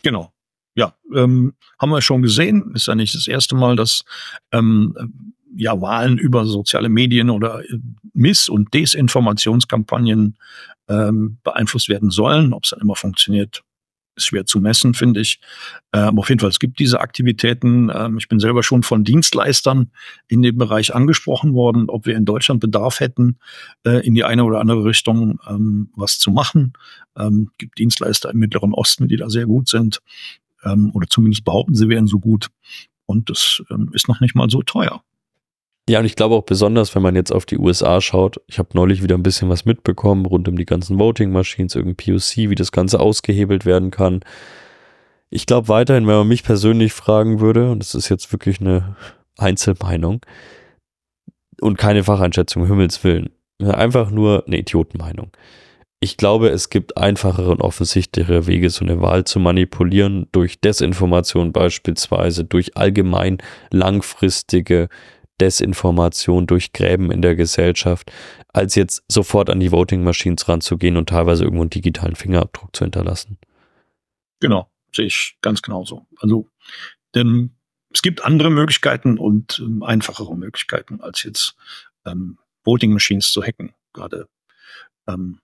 [0.03, 0.31] Genau.
[0.75, 2.71] Ja, ähm, haben wir schon gesehen.
[2.75, 4.03] Ist ja nicht das erste Mal, dass
[4.51, 7.77] ähm, ja, Wahlen über soziale Medien oder äh,
[8.13, 10.37] Miss- und Desinformationskampagnen
[10.87, 12.53] ähm, beeinflusst werden sollen.
[12.53, 13.63] Ob es dann immer funktioniert,
[14.15, 15.39] ist schwer zu messen, finde ich.
[15.93, 17.89] Ähm, auf jeden Fall, es gibt diese Aktivitäten.
[17.93, 19.91] Ähm, ich bin selber schon von Dienstleistern
[20.27, 23.37] in dem Bereich angesprochen worden, ob wir in Deutschland Bedarf hätten,
[23.85, 26.73] äh, in die eine oder andere Richtung ähm, was zu machen.
[27.17, 30.01] Ähm, gibt Dienstleister im Mittleren Osten, die da sehr gut sind.
[30.63, 32.49] Ähm, oder zumindest behaupten, sie wären so gut.
[33.05, 35.03] Und das ähm, ist noch nicht mal so teuer.
[35.91, 38.69] Ja, und ich glaube auch besonders, wenn man jetzt auf die USA schaut, ich habe
[38.75, 42.71] neulich wieder ein bisschen was mitbekommen rund um die ganzen Voting-Machines, irgendein POC, wie das
[42.71, 44.21] Ganze ausgehebelt werden kann.
[45.29, 48.95] Ich glaube weiterhin, wenn man mich persönlich fragen würde, und das ist jetzt wirklich eine
[49.37, 50.21] Einzelmeinung
[51.59, 53.29] und keine Facheinschätzung, Himmels Willen,
[53.61, 55.31] einfach nur eine Idiotenmeinung.
[55.99, 61.51] Ich glaube, es gibt einfachere und offensichtlichere Wege, so eine Wahl zu manipulieren, durch Desinformation
[61.51, 63.39] beispielsweise, durch allgemein
[63.71, 64.87] langfristige
[65.41, 68.11] Desinformation durch Gräben in der Gesellschaft,
[68.49, 72.85] als jetzt sofort an die Voting Machines ranzugehen und teilweise irgendwo einen digitalen Fingerabdruck zu
[72.85, 73.39] hinterlassen.
[74.39, 76.05] Genau, sehe ich ganz genauso.
[76.17, 76.47] Also,
[77.15, 77.55] denn
[77.89, 81.55] es gibt andere Möglichkeiten und ähm, einfachere Möglichkeiten, als jetzt
[82.05, 83.73] ähm, Voting Machines zu hacken.
[83.93, 84.29] Gerade,
[85.07, 85.39] ähm,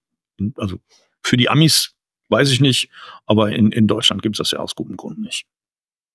[0.55, 0.79] also
[1.23, 1.95] für die Amis
[2.29, 2.89] weiß ich nicht,
[3.25, 5.47] aber in, in Deutschland gibt es das ja aus gutem Grund nicht.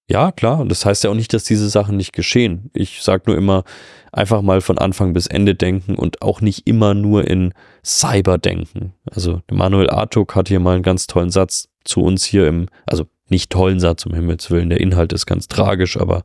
[0.09, 0.61] Ja, klar.
[0.61, 2.70] Und das heißt ja auch nicht, dass diese Sachen nicht geschehen.
[2.74, 3.64] Ich sage nur immer,
[4.12, 8.94] einfach mal von Anfang bis Ende denken und auch nicht immer nur in Cyber denken.
[9.11, 13.05] Also Manuel Artuk hat hier mal einen ganz tollen Satz zu uns hier im, also
[13.28, 16.24] nicht tollen Satz um Himmels Willen, der Inhalt ist ganz tragisch, aber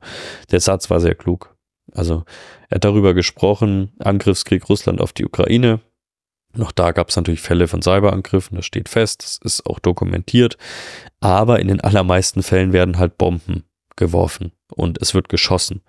[0.52, 1.56] der Satz war sehr klug.
[1.94, 2.26] Also
[2.70, 5.80] er hat darüber gesprochen, Angriffskrieg Russland auf die Ukraine.
[6.58, 10.58] Noch da gab es natürlich Fälle von Cyberangriffen, das steht fest, das ist auch dokumentiert.
[11.20, 13.64] Aber in den allermeisten Fällen werden halt Bomben
[13.96, 15.82] geworfen und es wird geschossen.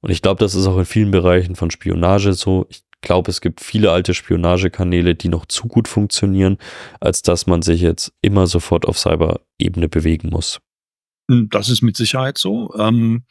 [0.00, 2.66] Und ich glaube, das ist auch in vielen Bereichen von Spionage so.
[2.68, 6.58] Ich glaube, es gibt viele alte Spionagekanäle, die noch zu gut funktionieren,
[7.00, 10.60] als dass man sich jetzt immer sofort auf Cyber-Ebene bewegen muss.
[11.30, 12.74] Hm, das ist mit Sicherheit so.
[12.78, 13.24] Ähm,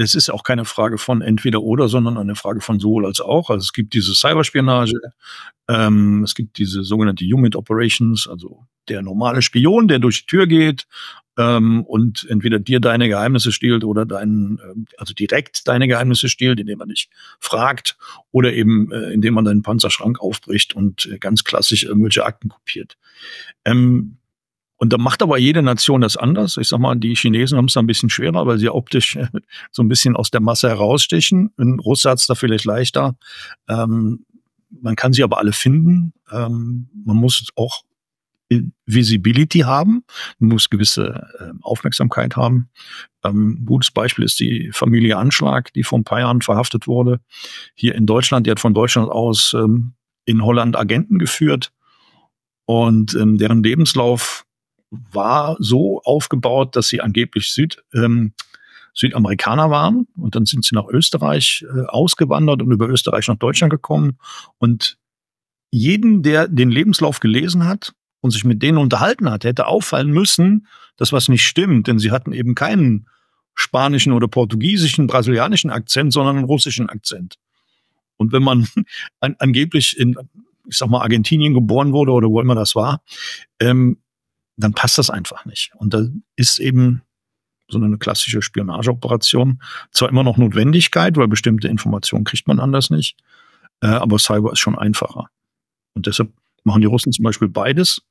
[0.00, 3.50] das ist auch keine Frage von entweder oder, sondern eine Frage von sowohl als auch.
[3.50, 4.98] Also es gibt diese Cyberspionage,
[5.68, 10.46] ähm, es gibt diese sogenannte Human Operations, also der normale Spion, der durch die Tür
[10.46, 10.86] geht
[11.36, 16.58] ähm, und entweder dir deine Geheimnisse stiehlt oder deinen, äh, also direkt deine Geheimnisse stiehlt,
[16.60, 17.98] indem man dich fragt
[18.32, 22.96] oder eben äh, indem man deinen Panzerschrank aufbricht und äh, ganz klassisch irgendwelche Akten kopiert.
[23.66, 24.16] Ähm,
[24.80, 26.56] und da macht aber jede Nation das anders.
[26.56, 29.18] Ich sag mal, die Chinesen haben es ein bisschen schwerer, weil sie optisch
[29.70, 31.52] so ein bisschen aus der Masse herausstechen.
[31.58, 33.14] In Russe hat es da vielleicht leichter.
[33.68, 34.24] Ähm,
[34.70, 36.14] man kann sie aber alle finden.
[36.32, 37.82] Ähm, man muss auch
[38.86, 40.02] Visibility haben,
[40.38, 42.70] man muss gewisse äh, Aufmerksamkeit haben.
[43.22, 47.20] Ähm, gutes Beispiel ist die Familie Anschlag, die vor ein paar Jahren verhaftet wurde.
[47.74, 49.92] Hier in Deutschland, die hat von Deutschland aus ähm,
[50.24, 51.70] in Holland Agenten geführt
[52.64, 54.46] und ähm, deren Lebenslauf
[54.90, 58.32] war so aufgebaut, dass sie angeblich Süd, ähm,
[58.94, 60.06] Südamerikaner waren.
[60.16, 64.18] Und dann sind sie nach Österreich äh, ausgewandert und über Österreich nach Deutschland gekommen.
[64.58, 64.98] Und
[65.70, 70.66] jeden, der den Lebenslauf gelesen hat und sich mit denen unterhalten hat, hätte auffallen müssen,
[70.96, 73.06] dass was nicht stimmt, denn sie hatten eben keinen
[73.54, 77.36] spanischen oder portugiesischen, brasilianischen Akzent, sondern einen russischen Akzent.
[78.16, 78.66] Und wenn man
[79.20, 80.16] an, angeblich in,
[80.68, 83.02] ich sag mal, Argentinien geboren wurde oder wo immer das war,
[83.60, 83.98] ähm,
[84.60, 85.72] dann passt das einfach nicht.
[85.76, 86.06] Und da
[86.36, 87.02] ist eben
[87.68, 93.16] so eine klassische Spionageoperation zwar immer noch Notwendigkeit, weil bestimmte Informationen kriegt man anders nicht,
[93.80, 95.28] äh, aber Cyber ist schon einfacher.
[95.94, 96.32] Und deshalb
[96.64, 98.02] machen die Russen zum Beispiel beides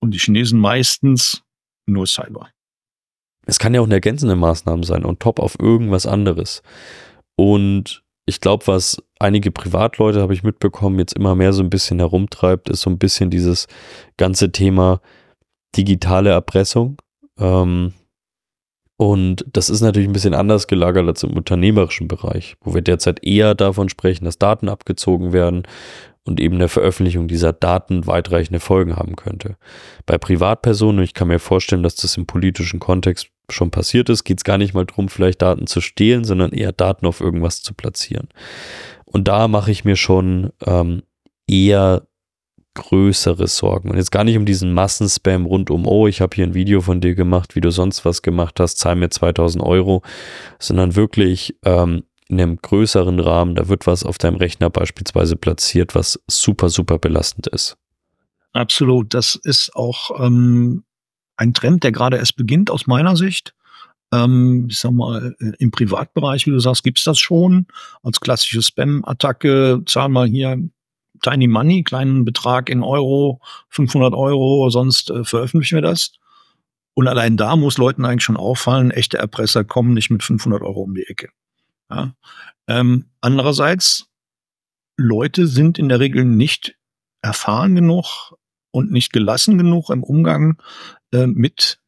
[0.00, 1.42] und die Chinesen meistens
[1.86, 2.48] nur Cyber.
[3.46, 6.62] Es kann ja auch eine ergänzende Maßnahme sein und top auf irgendwas anderes.
[7.36, 11.98] Und ich glaube, was einige Privatleute, habe ich mitbekommen, jetzt immer mehr so ein bisschen
[11.98, 13.66] herumtreibt, ist so ein bisschen dieses
[14.16, 15.00] ganze Thema,
[15.76, 17.00] digitale Erpressung.
[17.38, 17.92] Ähm,
[18.96, 23.24] und das ist natürlich ein bisschen anders gelagert als im unternehmerischen Bereich, wo wir derzeit
[23.24, 25.64] eher davon sprechen, dass Daten abgezogen werden
[26.24, 29.56] und eben eine Veröffentlichung dieser Daten weitreichende Folgen haben könnte.
[30.06, 34.38] Bei Privatpersonen, ich kann mir vorstellen, dass das im politischen Kontext schon passiert ist, geht
[34.38, 37.74] es gar nicht mal darum, vielleicht Daten zu stehlen, sondern eher Daten auf irgendwas zu
[37.74, 38.28] platzieren.
[39.04, 41.02] Und da mache ich mir schon ähm,
[41.48, 42.06] eher
[42.74, 43.90] größere Sorgen.
[43.90, 46.80] Und jetzt gar nicht um diesen Massenspam rund um, oh, ich habe hier ein Video
[46.80, 50.02] von dir gemacht, wie du sonst was gemacht hast, zahl mir 2000 Euro,
[50.58, 55.94] sondern wirklich ähm, in einem größeren Rahmen, da wird was auf deinem Rechner beispielsweise platziert,
[55.94, 57.76] was super, super belastend ist.
[58.54, 59.12] Absolut.
[59.12, 60.84] Das ist auch ähm,
[61.36, 63.54] ein Trend, der gerade erst beginnt aus meiner Sicht.
[64.12, 67.66] Ähm, ich sag mal, im Privatbereich, wie du sagst, gibt's das schon
[68.02, 69.82] als klassische Spam-Attacke.
[69.86, 70.56] Zahl mal hier
[71.22, 76.12] Tiny Money, kleinen Betrag in Euro, 500 Euro, sonst äh, veröffentlichen wir das.
[76.94, 80.82] Und allein da muss Leuten eigentlich schon auffallen, echte Erpresser kommen nicht mit 500 Euro
[80.82, 81.30] um die Ecke.
[81.90, 82.14] Ja.
[82.68, 84.08] Ähm, andererseits,
[84.96, 86.76] Leute sind in der Regel nicht
[87.22, 88.34] erfahren genug
[88.72, 90.60] und nicht gelassen genug im Umgang
[91.12, 91.80] äh, mit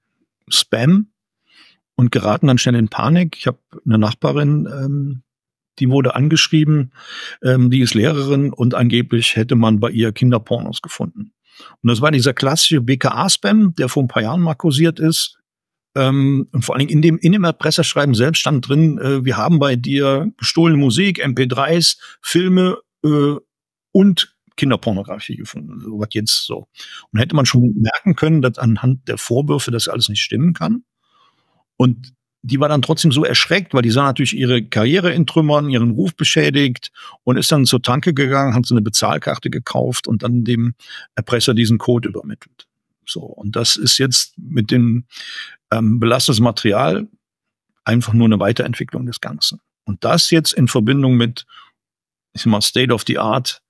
[0.48, 1.08] Spam
[1.96, 3.36] und geraten dann schnell in Panik.
[3.36, 5.22] Ich habe eine Nachbarin, ähm,
[5.78, 6.92] die wurde angeschrieben,
[7.42, 11.32] ähm, die ist Lehrerin und angeblich hätte man bei ihr Kinderpornos gefunden.
[11.82, 15.38] Und das war dieser klassische BKA-Spam, der vor ein paar Jahren mal kursiert ist.
[15.94, 19.36] Ähm, und vor allen Dingen in dem, in dem Erpresserschreiben selbst stand drin, äh, wir
[19.36, 23.36] haben bei dir gestohlene Musik, MP3s, Filme äh,
[23.92, 25.80] und Kinderpornografie gefunden.
[25.80, 26.68] So was jetzt so.
[27.12, 30.84] Und hätte man schon merken können, dass anhand der Vorwürfe das alles nicht stimmen kann.
[31.76, 32.12] Und
[32.46, 35.92] die war dann trotzdem so erschreckt, weil die sah natürlich ihre Karriere in Trümmern, ihren
[35.92, 36.92] Ruf beschädigt
[37.22, 40.74] und ist dann zur Tanke gegangen, hat so eine Bezahlkarte gekauft und dann dem
[41.14, 42.66] Erpresser diesen Code übermittelt.
[43.06, 45.04] So, und das ist jetzt mit dem
[45.70, 47.08] ähm, belastetes Material
[47.84, 49.60] einfach nur eine Weiterentwicklung des Ganzen.
[49.84, 51.46] Und das jetzt in Verbindung mit,
[52.34, 53.62] ich sag mal, State of the Art,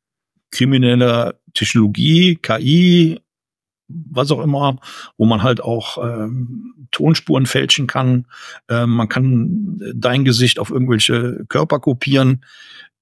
[0.51, 3.21] krimineller Technologie, KI,
[4.11, 4.79] was auch immer,
[5.17, 8.27] wo man halt auch ähm, Tonspuren fälschen kann.
[8.69, 12.45] Ähm, man kann dein Gesicht auf irgendwelche Körper kopieren.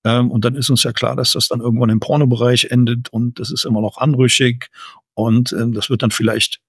[0.04, 3.38] Ähm, und dann ist uns ja klar, dass das dann irgendwann im Pornobereich endet und
[3.38, 4.70] das ist immer noch anrüchig.
[5.14, 6.60] Und ähm, das wird dann vielleicht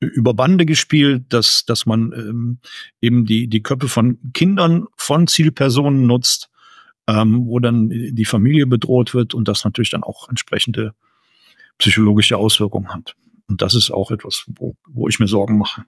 [0.00, 2.58] über Bande gespielt, dass, dass man ähm,
[3.00, 6.50] eben die, die Köpfe von Kindern von Zielpersonen nutzt,
[7.06, 10.92] ähm, wo dann die Familie bedroht wird und das natürlich dann auch entsprechende
[11.78, 13.14] psychologische Auswirkungen hat.
[13.52, 15.84] Und das ist auch etwas, wo, wo ich mir Sorgen mache.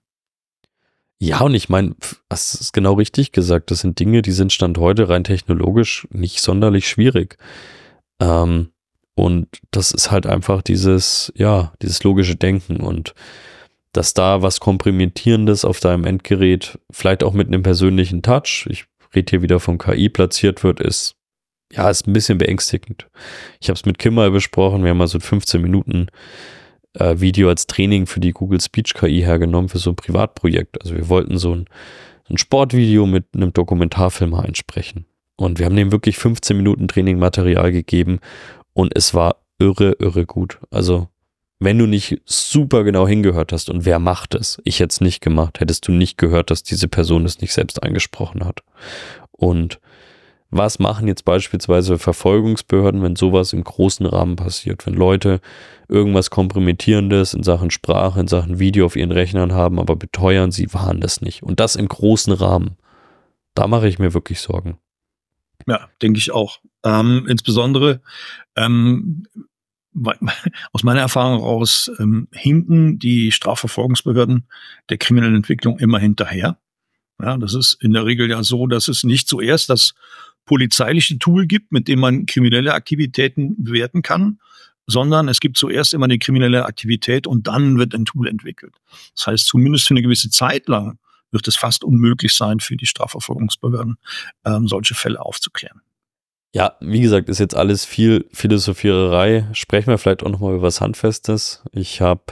[1.19, 1.97] Ja, und ich meine,
[2.29, 3.71] das ist genau richtig gesagt.
[3.71, 7.39] Das sind Dinge, die sind Stand heute rein technologisch nicht sonderlich schwierig.
[8.21, 8.69] Ähm,
[9.15, 13.15] und das ist halt einfach dieses, ja, dieses logische Denken und
[13.93, 18.85] dass da was Komprimitierendes auf deinem Endgerät, vielleicht auch mit einem persönlichen Touch, ich
[19.15, 21.15] rede hier wieder vom KI platziert wird, ist,
[21.73, 23.09] ja, ist ein bisschen beängstigend.
[23.59, 26.09] Ich habe es mit Kim mal besprochen, wir haben mal so ein 15 Minuten
[26.95, 30.81] äh, Video als Training für die Google Speech KI hergenommen für so ein Privatprojekt.
[30.83, 31.67] Also wir wollten so ein,
[32.31, 35.07] ein Sportvideo mit einem Dokumentarfilmer einsprechen.
[35.37, 38.21] Und wir haben dem wirklich 15 Minuten Trainingmaterial gegeben
[38.73, 40.59] und es war irre, irre gut.
[40.71, 41.09] Also
[41.61, 45.21] wenn du nicht super genau hingehört hast und wer macht es, ich hätte es nicht
[45.21, 48.63] gemacht, hättest du nicht gehört, dass diese Person es nicht selbst eingesprochen hat.
[49.31, 49.81] Und
[50.57, 54.87] was machen jetzt beispielsweise Verfolgungsbehörden, wenn sowas im großen Rahmen passiert?
[54.87, 55.41] Wenn Leute
[55.89, 60.73] irgendwas Kompromittierendes in Sachen Sprache, in Sachen Video auf ihren Rechnern haben, aber beteuern, sie
[60.73, 61.43] waren das nicht.
[61.43, 62.77] Und das im großen Rahmen.
[63.55, 64.79] Da mache ich mir wirklich Sorgen.
[65.67, 66.61] Ja, denke ich auch.
[66.85, 68.01] Ähm, insbesondere
[68.57, 69.25] ähm,
[70.73, 74.47] aus meiner Erfahrung heraus ähm, hinken die Strafverfolgungsbehörden
[74.89, 76.59] der kriminellen Entwicklung immer hinterher.
[77.21, 79.95] Ja, das ist in der Regel ja so, dass es nicht zuerst das
[80.47, 84.39] polizeiliche Tool gibt, mit dem man kriminelle Aktivitäten bewerten kann,
[84.87, 88.75] sondern es gibt zuerst immer eine kriminelle Aktivität und dann wird ein Tool entwickelt.
[89.15, 90.99] Das heißt, zumindest für eine gewisse Zeit lang
[91.31, 93.97] wird es fast unmöglich sein, für die Strafverfolgungsbehörden
[94.45, 95.81] ähm, solche Fälle aufzuklären.
[96.55, 99.49] Ja, wie gesagt, ist jetzt alles viel Philosophiererei.
[99.55, 101.65] Sprechen wir vielleicht auch nochmal über was Handfestes.
[101.73, 102.23] Ich habe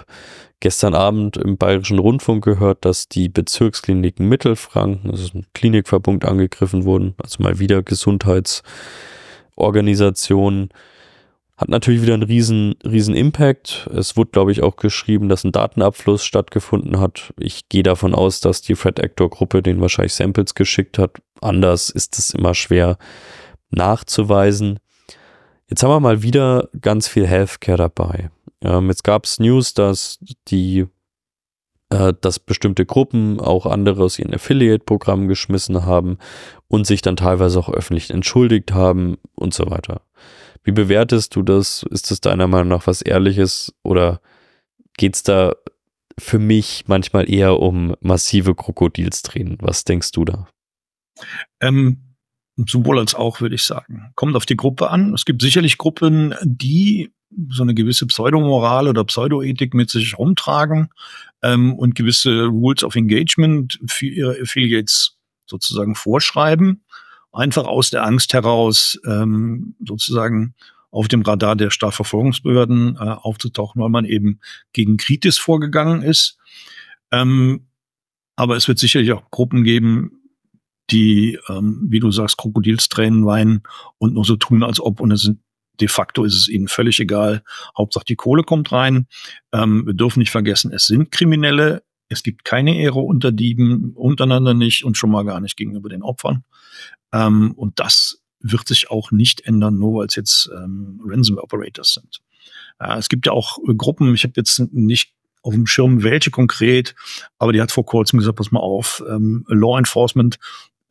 [0.61, 6.85] gestern Abend im Bayerischen Rundfunk gehört, dass die Bezirkskliniken Mittelfranken, das ist ein Klinikverbund, angegriffen
[6.85, 7.17] wurden.
[7.21, 10.69] Also mal wieder Gesundheitsorganisationen.
[11.57, 13.91] Hat natürlich wieder einen riesen, riesen Impact.
[13.93, 17.35] Es wurde, glaube ich, auch geschrieben, dass ein Datenabfluss stattgefunden hat.
[17.41, 21.17] Ich gehe davon aus, dass die Fred Actor Gruppe den wahrscheinlich Samples geschickt hat.
[21.41, 22.99] Anders ist es immer schwer
[23.73, 24.79] nachzuweisen.
[25.69, 28.31] Jetzt haben wir mal wieder ganz viel Healthcare dabei.
[28.63, 30.19] Ähm, jetzt gab es News, dass
[30.49, 30.87] die,
[31.91, 36.19] äh, dass bestimmte Gruppen auch andere aus ihren Affiliate-Programmen geschmissen haben
[36.69, 40.03] und sich dann teilweise auch öffentlich entschuldigt haben und so weiter.
[40.65, 41.85] Wie bewertest du das?
[41.91, 44.21] Ist das deiner Meinung nach was Ehrliches oder
[44.97, 45.55] geht es da
[46.19, 49.59] für mich manchmal eher um massive Krokodilstränen?
[49.61, 50.49] Was denkst du da?
[51.61, 52.12] Ähm,
[52.57, 54.13] Sowohl als auch, würde ich sagen.
[54.15, 55.15] Kommt auf die Gruppe an.
[55.15, 57.11] Es gibt sicherlich Gruppen, die
[57.49, 60.91] so eine gewisse Pseudomoral oder Pseudoethik mit sich rumtragen
[61.43, 66.85] ähm, und gewisse Rules of Engagement für ihre Affiliates sozusagen vorschreiben.
[67.33, 70.55] Einfach aus der Angst heraus ähm, sozusagen
[70.91, 74.41] auf dem Radar der Strafverfolgungsbehörden äh, aufzutauchen, weil man eben
[74.75, 76.37] gegen Kritis vorgegangen ist.
[77.11, 77.67] Ähm,
[78.37, 80.22] aber es wird sicherlich auch Gruppen geben,
[80.93, 83.63] die, ähm, wie du sagst, Krokodilstränen weinen
[83.99, 85.01] und nur so tun, als ob.
[85.01, 85.41] Und es sind,
[85.81, 87.43] de facto ist es ihnen völlig egal.
[87.77, 89.07] Hauptsache die Kohle kommt rein.
[89.53, 91.83] Ähm, wir dürfen nicht vergessen, es sind Kriminelle.
[92.09, 96.03] Es gibt keine Ehre unter Dieben, untereinander nicht und schon mal gar nicht gegenüber den
[96.03, 96.45] Opfern.
[97.13, 101.95] Ähm, und das wird sich auch nicht ändern, nur weil es jetzt ähm, Ransom Operators
[101.95, 102.21] sind.
[102.79, 106.31] Äh, es gibt ja auch äh, Gruppen, ich habe jetzt nicht auf dem Schirm, welche
[106.31, 106.95] konkret,
[107.39, 110.39] aber die hat vor kurzem gesagt, pass mal auf, ähm, Law Enforcement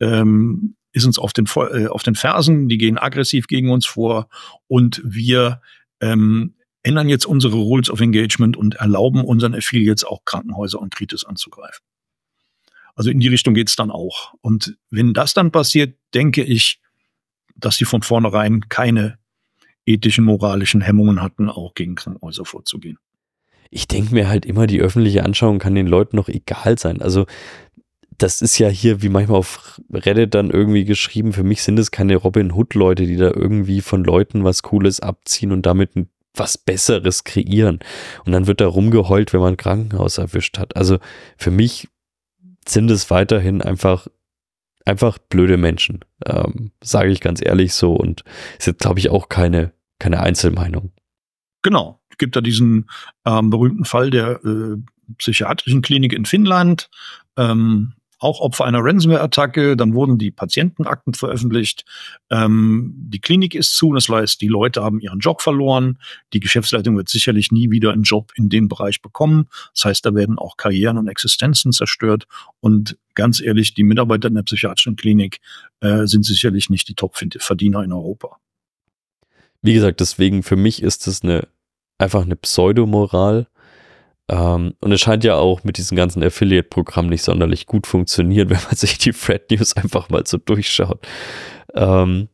[0.02, 4.28] ähm, ist uns auf den, äh, auf den Fersen, die gehen aggressiv gegen uns vor
[4.66, 5.62] und wir
[6.00, 11.24] ähm, ändern jetzt unsere Rules of Engagement und erlauben unseren Affiliates auch Krankenhäuser und Kritis
[11.24, 11.84] anzugreifen.
[12.94, 14.34] Also in die Richtung geht's dann auch.
[14.42, 16.80] Und wenn das dann passiert, denke ich,
[17.54, 19.18] dass sie von vornherein keine
[19.86, 22.98] ethischen, moralischen Hemmungen hatten, auch gegen Krankenhäuser vorzugehen.
[23.70, 27.00] Ich denke mir halt immer, die öffentliche Anschauung kann den Leuten noch egal sein.
[27.00, 27.26] Also
[28.22, 31.90] das ist ja hier, wie manchmal auf Reddit dann irgendwie geschrieben, für mich sind es
[31.90, 35.90] keine Robin Hood-Leute, die da irgendwie von Leuten was Cooles abziehen und damit
[36.34, 37.80] was Besseres kreieren.
[38.24, 40.76] Und dann wird da rumgeheult, wenn man ein Krankenhaus erwischt hat.
[40.76, 40.98] Also
[41.36, 41.88] für mich
[42.66, 44.06] sind es weiterhin einfach,
[44.84, 46.04] einfach blöde Menschen.
[46.24, 47.92] Ähm, Sage ich ganz ehrlich so.
[47.94, 48.22] Und
[48.58, 50.92] ist jetzt, glaube ich, auch keine, keine Einzelmeinung.
[51.62, 52.00] Genau.
[52.08, 52.88] Es gibt da diesen
[53.26, 54.76] ähm, berühmten Fall der äh,
[55.18, 56.88] psychiatrischen Klinik in Finnland,
[57.36, 59.76] ähm, auch Opfer einer Ransomware-Attacke.
[59.76, 61.84] Dann wurden die Patientenakten veröffentlicht.
[62.30, 65.98] Ähm, die Klinik ist zu, das heißt, die Leute haben ihren Job verloren.
[66.32, 69.48] Die Geschäftsleitung wird sicherlich nie wieder einen Job in dem Bereich bekommen.
[69.74, 72.26] Das heißt, da werden auch Karrieren und Existenzen zerstört.
[72.60, 75.40] Und ganz ehrlich, die Mitarbeiter in der psychiatrischen Klinik
[75.80, 78.38] äh, sind sicherlich nicht die Top-Verdiener in Europa.
[79.62, 81.46] Wie gesagt, deswegen für mich ist es eine
[82.02, 83.46] einfach eine Pseudomoral.
[84.32, 88.62] Ähm, und es scheint ja auch mit diesem ganzen Affiliate-Programm nicht sonderlich gut funktionieren, wenn
[88.64, 91.06] man sich die Fred News einfach mal so durchschaut.
[91.74, 92.28] Ähm,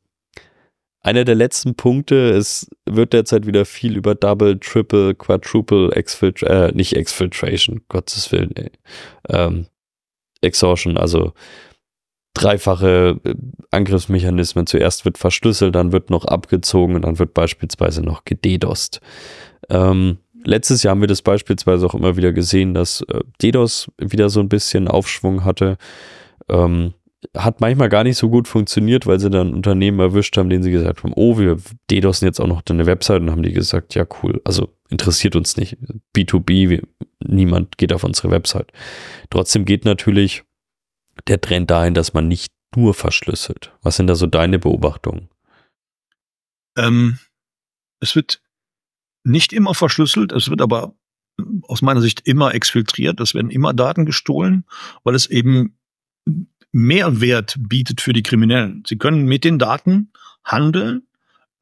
[1.00, 6.72] einer der letzten Punkte, es wird derzeit wieder viel über Double, Triple, Quadruple, Exfiltration, äh,
[6.72, 8.52] nicht Exfiltration, Gottes Willen.
[9.28, 9.66] Ähm,
[10.40, 11.32] Exhaustion, also
[12.34, 13.34] dreifache äh,
[13.72, 14.66] Angriffsmechanismen.
[14.66, 19.00] Zuerst wird verschlüsselt, dann wird noch abgezogen und dann wird beispielsweise noch gededost.
[19.68, 24.30] Ähm, letztes Jahr haben wir das beispielsweise auch immer wieder gesehen, dass äh, DDoS wieder
[24.30, 25.76] so ein bisschen Aufschwung hatte.
[26.48, 26.94] Ähm,
[27.36, 30.70] hat manchmal gar nicht so gut funktioniert, weil sie dann Unternehmen erwischt haben, denen sie
[30.70, 31.56] gesagt haben, oh, wir
[31.90, 35.56] DDoSen jetzt auch noch deine Website und haben die gesagt, ja cool, also interessiert uns
[35.56, 35.76] nicht.
[36.16, 36.82] B2B, wir,
[37.24, 38.72] niemand geht auf unsere Website.
[39.30, 40.44] Trotzdem geht natürlich
[41.26, 43.72] der Trend dahin, dass man nicht nur verschlüsselt.
[43.82, 45.28] Was sind da so deine Beobachtungen?
[46.76, 47.18] Ähm,
[48.00, 48.40] es wird
[49.24, 50.94] nicht immer verschlüsselt, es wird aber
[51.62, 54.64] aus meiner Sicht immer exfiltriert, es werden immer Daten gestohlen,
[55.04, 55.78] weil es eben
[56.72, 58.82] Mehrwert bietet für die Kriminellen.
[58.86, 60.12] Sie können mit den Daten
[60.44, 61.08] handeln,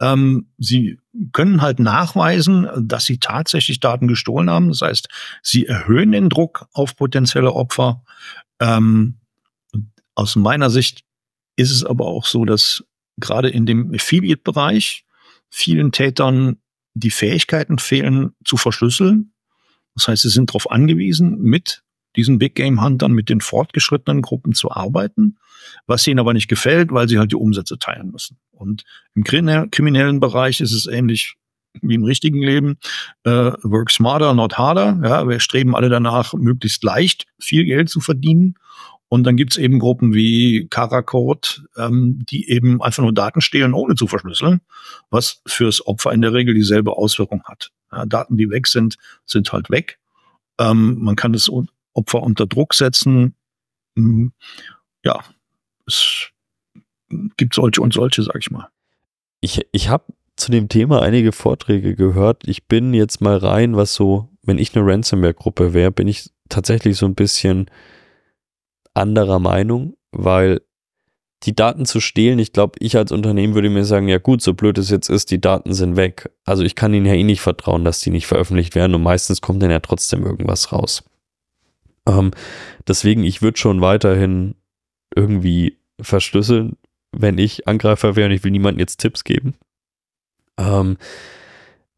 [0.01, 0.99] ähm, sie
[1.33, 4.69] können halt nachweisen, dass sie tatsächlich Daten gestohlen haben.
[4.69, 5.09] Das heißt,
[5.43, 8.03] sie erhöhen den Druck auf potenzielle Opfer.
[8.61, 9.19] Ähm,
[10.15, 11.05] aus meiner Sicht
[11.57, 12.85] ist es aber auch so, dass
[13.19, 15.05] gerade in dem Affiliate-Bereich
[15.49, 16.59] vielen Tätern
[16.97, 19.33] die Fähigkeiten fehlen zu verschlüsseln.
[19.95, 21.83] Das heißt, sie sind darauf angewiesen, mit
[22.17, 25.37] diesen Big Game Huntern, mit den fortgeschrittenen Gruppen zu arbeiten,
[25.87, 28.39] was ihnen aber nicht gefällt, weil sie halt die Umsätze teilen müssen.
[28.51, 28.85] Und
[29.15, 31.35] im kriminellen Bereich ist es ähnlich
[31.83, 32.79] wie im richtigen Leben.
[33.25, 34.99] Äh, work smarter, not harder.
[35.05, 38.55] Ja, wir streben alle danach, möglichst leicht viel Geld zu verdienen.
[39.09, 43.95] Und dann gibt's eben Gruppen wie Karakot, ähm, die eben einfach nur Daten stehlen, ohne
[43.95, 44.61] zu verschlüsseln,
[45.11, 47.71] was fürs Opfer in der Regel dieselbe Auswirkung hat.
[47.93, 49.99] Ja, Daten, die weg sind, sind halt weg.
[50.59, 51.51] Ähm, man kann das
[51.93, 53.35] Opfer unter Druck setzen.
[53.97, 54.33] Hm,
[55.05, 55.21] ja,
[55.87, 56.31] es
[57.37, 58.69] gibt solche und solche, sag ich mal.
[59.41, 60.05] Ich, ich habe
[60.37, 62.47] zu dem Thema einige Vorträge gehört.
[62.47, 66.97] Ich bin jetzt mal rein, was so, wenn ich eine Ransomware-Gruppe wäre, bin ich tatsächlich
[66.97, 67.71] so ein bisschen
[68.97, 70.61] anderer Meinung, weil
[71.43, 74.55] die Daten zu stehlen, ich glaube, ich als Unternehmen würde mir sagen, ja gut, so
[74.55, 76.31] blöd es jetzt ist, die Daten sind weg.
[76.45, 79.41] Also ich kann ihnen ja eh nicht vertrauen, dass die nicht veröffentlicht werden und meistens
[79.41, 81.05] kommt dann ja trotzdem irgendwas raus.
[82.09, 82.31] Ähm,
[82.89, 84.55] deswegen, ich würde schon weiterhin
[85.15, 86.77] irgendwie verschlüsseln,
[87.13, 89.55] wenn ich Angreifer wäre und ich will niemandem jetzt Tipps geben.
[90.59, 90.97] Ähm,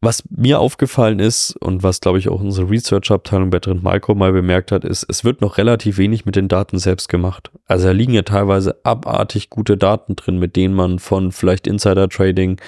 [0.01, 4.31] was mir aufgefallen ist und was, glaube ich, auch unsere Research-Abteilung bei Trend Micro mal
[4.31, 7.51] bemerkt hat, ist, es wird noch relativ wenig mit den Daten selbst gemacht.
[7.65, 12.61] Also da liegen ja teilweise abartig gute Daten drin, mit denen man von vielleicht Insider-Trading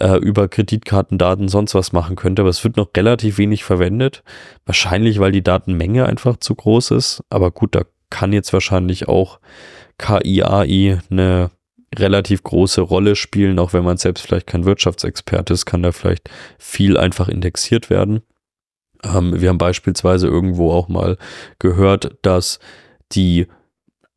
[0.00, 4.24] äh, über Kreditkartendaten sonst was machen könnte, aber es wird noch relativ wenig verwendet.
[4.66, 7.22] Wahrscheinlich, weil die Datenmenge einfach zu groß ist.
[7.30, 9.38] Aber gut, da kann jetzt wahrscheinlich auch
[9.98, 11.50] KI, AI eine
[11.96, 16.28] relativ große Rolle spielen, auch wenn man selbst vielleicht kein Wirtschaftsexperte ist, kann da vielleicht
[16.58, 18.22] viel einfach indexiert werden.
[19.02, 21.16] Ähm, wir haben beispielsweise irgendwo auch mal
[21.58, 22.58] gehört, dass
[23.12, 23.46] die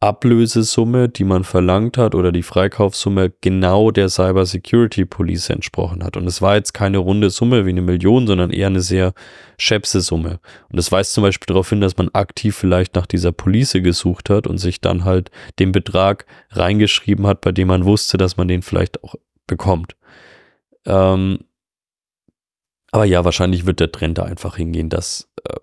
[0.01, 6.17] Ablösesumme, die man verlangt hat oder die Freikaufssumme genau der Cyber Security Police entsprochen hat.
[6.17, 9.13] Und es war jetzt keine runde Summe wie eine Million, sondern eher eine sehr
[9.59, 10.39] schäpse Summe.
[10.69, 14.31] Und das weist zum Beispiel darauf hin, dass man aktiv vielleicht nach dieser Police gesucht
[14.31, 15.29] hat und sich dann halt
[15.59, 19.13] den Betrag reingeschrieben hat, bei dem man wusste, dass man den vielleicht auch
[19.45, 19.95] bekommt.
[20.87, 21.41] Ähm,
[22.91, 25.59] aber ja, wahrscheinlich wird der Trend da einfach hingehen, dass äh,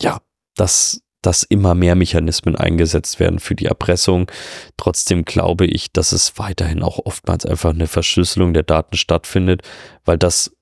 [0.00, 0.22] ja,
[0.56, 4.30] dass dass immer mehr Mechanismen eingesetzt werden für die Erpressung.
[4.76, 9.62] Trotzdem glaube ich, dass es weiterhin auch oftmals einfach eine Verschlüsselung der Daten stattfindet,
[10.04, 10.54] weil das,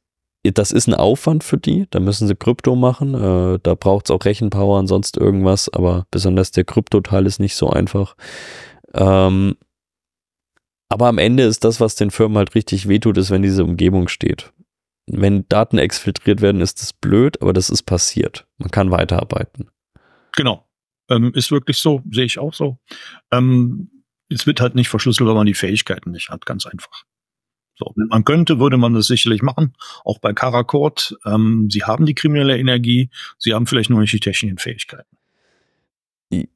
[0.42, 1.86] das ist ein Aufwand für die.
[1.90, 3.14] Da müssen sie Krypto machen.
[3.14, 7.54] Äh, da braucht es auch Rechenpower und sonst irgendwas, aber besonders der Krypto-Teil ist nicht
[7.54, 8.16] so einfach.
[8.94, 9.56] Ähm,
[10.88, 14.08] aber am Ende ist das, was den Firmen halt richtig wehtut, ist, wenn diese Umgebung
[14.08, 14.52] steht.
[15.06, 18.46] Wenn Daten exfiltriert werden, ist das blöd, aber das ist passiert.
[18.58, 19.70] Man kann weiterarbeiten.
[20.38, 20.64] Genau.
[21.10, 22.78] Ähm, ist wirklich so, sehe ich auch so.
[23.32, 23.90] Ähm,
[24.28, 27.02] es wird halt nicht verschlüsselt, weil man die Fähigkeiten nicht hat, ganz einfach.
[27.74, 29.74] So, wenn man könnte, würde man das sicherlich machen.
[30.04, 31.16] Auch bei Karakort.
[31.26, 35.16] Ähm, sie haben die kriminelle Energie, sie haben vielleicht nur nicht die technischen Fähigkeiten.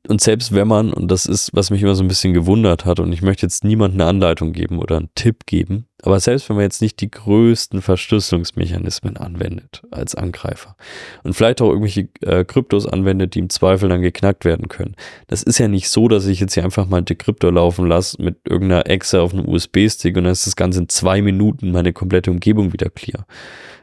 [0.07, 3.01] und selbst wenn man, und das ist, was mich immer so ein bisschen gewundert hat,
[3.01, 6.57] und ich möchte jetzt niemandem eine Anleitung geben oder einen Tipp geben, aber selbst wenn
[6.57, 10.77] man jetzt nicht die größten Verschlüsselungsmechanismen anwendet als Angreifer
[11.23, 14.95] und vielleicht auch irgendwelche äh, Kryptos anwendet, die im Zweifel dann geknackt werden können,
[15.29, 18.21] das ist ja nicht so, dass ich jetzt hier einfach mal die Krypto laufen lasse
[18.21, 21.93] mit irgendeiner Exe auf einem USB-Stick und dann ist das Ganze in zwei Minuten meine
[21.93, 23.27] komplette Umgebung wieder clear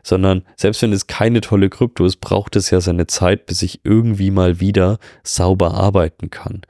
[0.04, 3.82] sondern selbst wenn es keine tolle Krypto ist, braucht es ja seine Zeit, bis ich
[3.84, 6.62] irgendwie mal wieder sauber arbeiten kann.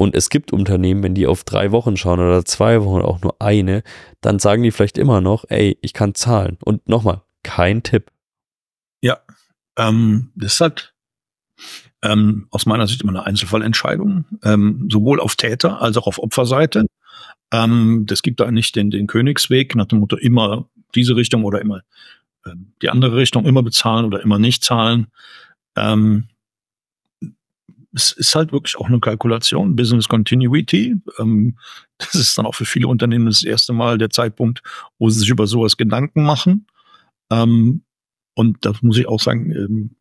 [0.00, 3.36] Und es gibt Unternehmen, wenn die auf drei Wochen schauen oder zwei Wochen auch nur
[3.38, 3.82] eine,
[4.22, 6.56] dann sagen die vielleicht immer noch, ey, ich kann zahlen.
[6.64, 8.10] Und nochmal, kein Tipp.
[9.02, 9.18] Ja,
[9.76, 10.94] ähm, das ist halt
[12.00, 16.86] ähm, aus meiner Sicht immer eine Einzelfallentscheidung, ähm, sowohl auf Täter- als auch auf Opferseite.
[17.52, 21.60] Ähm, das gibt da nicht den, den Königsweg nach dem Motto immer diese Richtung oder
[21.60, 21.82] immer
[22.46, 25.08] ähm, die andere Richtung immer bezahlen oder immer nicht zahlen.
[25.76, 26.28] Ähm,
[27.92, 30.96] es ist halt wirklich auch eine Kalkulation, Business Continuity.
[31.18, 31.58] Ähm,
[31.98, 34.62] das ist dann auch für viele Unternehmen das erste Mal der Zeitpunkt,
[34.98, 36.66] wo sie sich über sowas Gedanken machen.
[37.30, 37.82] Ähm,
[38.34, 39.96] und das muss ich auch sagen, ähm,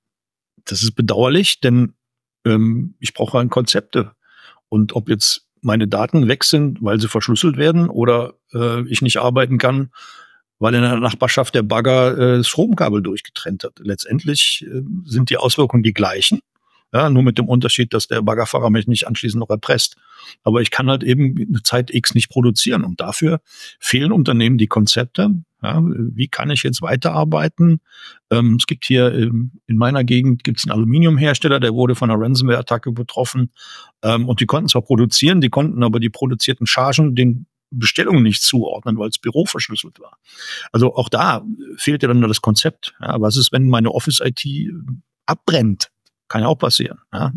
[0.65, 1.93] das ist bedauerlich, denn
[2.45, 4.11] ähm, ich brauche ein Konzepte.
[4.69, 9.17] Und ob jetzt meine Daten weg sind, weil sie verschlüsselt werden oder äh, ich nicht
[9.17, 9.91] arbeiten kann,
[10.59, 13.79] weil in der Nachbarschaft der Bagger äh, das Stromkabel durchgetrennt hat.
[13.79, 16.39] Letztendlich äh, sind die Auswirkungen die gleichen.
[16.91, 19.95] Ja, nur mit dem Unterschied, dass der Baggerfahrer mich nicht anschließend noch erpresst.
[20.43, 22.83] Aber ich kann halt eben eine Zeit X nicht produzieren.
[22.83, 23.41] Und dafür
[23.79, 25.29] fehlen Unternehmen die Konzepte.
[25.61, 27.81] Ja, wie kann ich jetzt weiterarbeiten?
[28.31, 32.19] Ähm, es gibt hier ähm, in meiner Gegend gibt's einen Aluminiumhersteller, der wurde von einer
[32.19, 33.51] Ransomware-Attacke betroffen.
[34.01, 38.41] Ähm, und die konnten zwar produzieren, die konnten aber die produzierten Chargen den Bestellungen nicht
[38.41, 40.17] zuordnen, weil das Büro verschlüsselt war.
[40.71, 41.45] Also auch da
[41.77, 42.95] fehlt ja dann das Konzept.
[43.01, 44.45] Ja, was ist, wenn meine Office-IT
[45.25, 45.91] abbrennt?
[46.29, 46.99] Kann ja auch passieren.
[47.13, 47.33] Ja.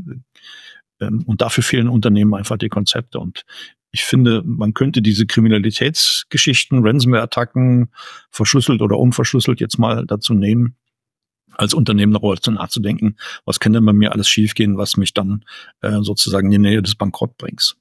[1.01, 3.19] Ähm, und dafür fehlen Unternehmen einfach die Konzepte.
[3.19, 3.45] Und
[3.91, 7.91] ich finde, man könnte diese Kriminalitätsgeschichten, Ransomware-Attacken,
[8.31, 10.77] verschlüsselt oder unverschlüsselt jetzt mal dazu nehmen,
[11.55, 15.45] als Unternehmen darüber nachzudenken, was kann denn bei mir alles schiefgehen, was mich dann
[15.83, 17.77] äh, sozusagen in die Nähe des Bankrott bringt.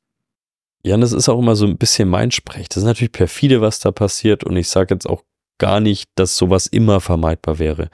[0.83, 2.67] Ja, das ist auch immer so ein bisschen mein Sprech.
[2.67, 4.43] Das ist natürlich perfide, was da passiert.
[4.43, 5.23] Und ich sage jetzt auch
[5.59, 7.89] gar nicht, dass sowas immer vermeidbar wäre.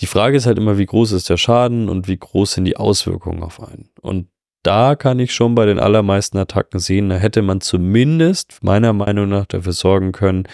[0.00, 2.76] Die Frage ist halt immer, wie groß ist der Schaden und wie groß sind die
[2.76, 3.90] Auswirkungen auf einen.
[4.00, 4.28] Und
[4.64, 9.28] da kann ich schon bei den allermeisten Attacken sehen, da hätte man zumindest meiner Meinung
[9.28, 10.48] nach dafür sorgen können,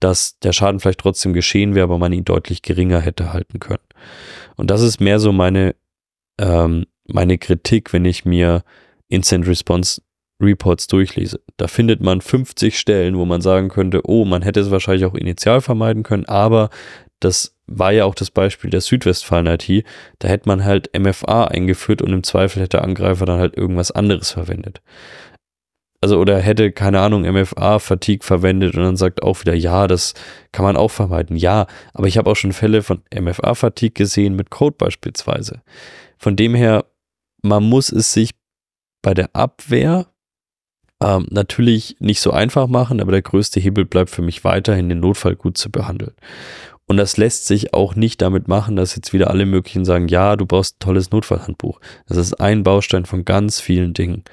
[0.00, 3.82] dass der Schaden vielleicht trotzdem geschehen wäre, aber man ihn deutlich geringer hätte halten können.
[4.56, 5.74] Und das ist mehr so meine,
[6.40, 8.62] ähm, meine Kritik, wenn ich mir
[9.08, 10.02] Instant Response
[10.40, 11.40] Reports durchlese.
[11.56, 15.14] Da findet man 50 Stellen, wo man sagen könnte, oh, man hätte es wahrscheinlich auch
[15.14, 16.70] initial vermeiden können, aber
[17.18, 19.84] das war ja auch das Beispiel der Südwestfalen-IT.
[20.18, 23.90] Da hätte man halt MFA eingeführt und im Zweifel hätte der Angreifer dann halt irgendwas
[23.90, 24.80] anderes verwendet.
[26.00, 30.14] Also, oder hätte, keine Ahnung, MFA-Fatigue verwendet und dann sagt auch wieder, ja, das
[30.52, 31.36] kann man auch vermeiden.
[31.36, 35.60] Ja, aber ich habe auch schon Fälle von MFA-Fatigue gesehen mit Code beispielsweise.
[36.16, 36.84] Von dem her,
[37.42, 38.30] man muss es sich
[39.02, 40.06] bei der Abwehr
[41.02, 45.00] ähm, natürlich nicht so einfach machen, aber der größte Hebel bleibt für mich weiterhin, den
[45.00, 46.14] Notfall gut zu behandeln.
[46.88, 50.36] Und das lässt sich auch nicht damit machen, dass jetzt wieder alle möglichen sagen, ja,
[50.36, 51.80] du brauchst ein tolles Notfallhandbuch.
[52.06, 54.24] Das ist ein Baustein von ganz vielen Dingen.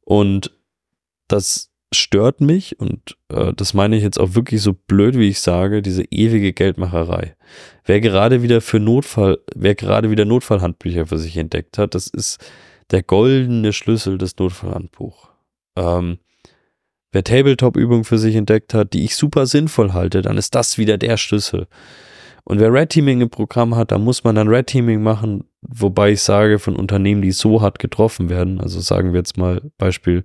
[0.00, 0.52] Und
[1.28, 5.40] das stört mich und äh, das meine ich jetzt auch wirklich so blöd, wie ich
[5.40, 7.36] sage, diese ewige Geldmacherei.
[7.84, 12.44] Wer gerade wieder für Notfall, wer gerade wieder Notfallhandbücher für sich entdeckt hat, das ist
[12.90, 15.28] der goldene Schlüssel des Notfallhandbuchs.
[15.76, 16.18] Ähm,
[17.14, 20.98] wer Tabletop-Übungen für sich entdeckt hat, die ich super sinnvoll halte, dann ist das wieder
[20.98, 21.68] der Schlüssel.
[22.44, 26.10] Und wer Red Teaming im Programm hat, da muss man dann Red Teaming machen, wobei
[26.12, 30.24] ich sage, von Unternehmen, die so hart getroffen werden, also sagen wir jetzt mal Beispiel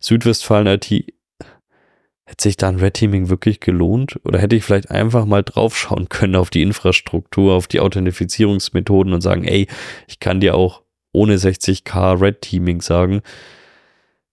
[0.00, 4.20] Südwestfalen IT, hätte sich da ein Red Teaming wirklich gelohnt?
[4.24, 9.20] Oder hätte ich vielleicht einfach mal draufschauen können auf die Infrastruktur, auf die Authentifizierungsmethoden und
[9.20, 9.66] sagen, ey,
[10.06, 10.82] ich kann dir auch
[11.12, 13.22] ohne 60k Red Teaming sagen,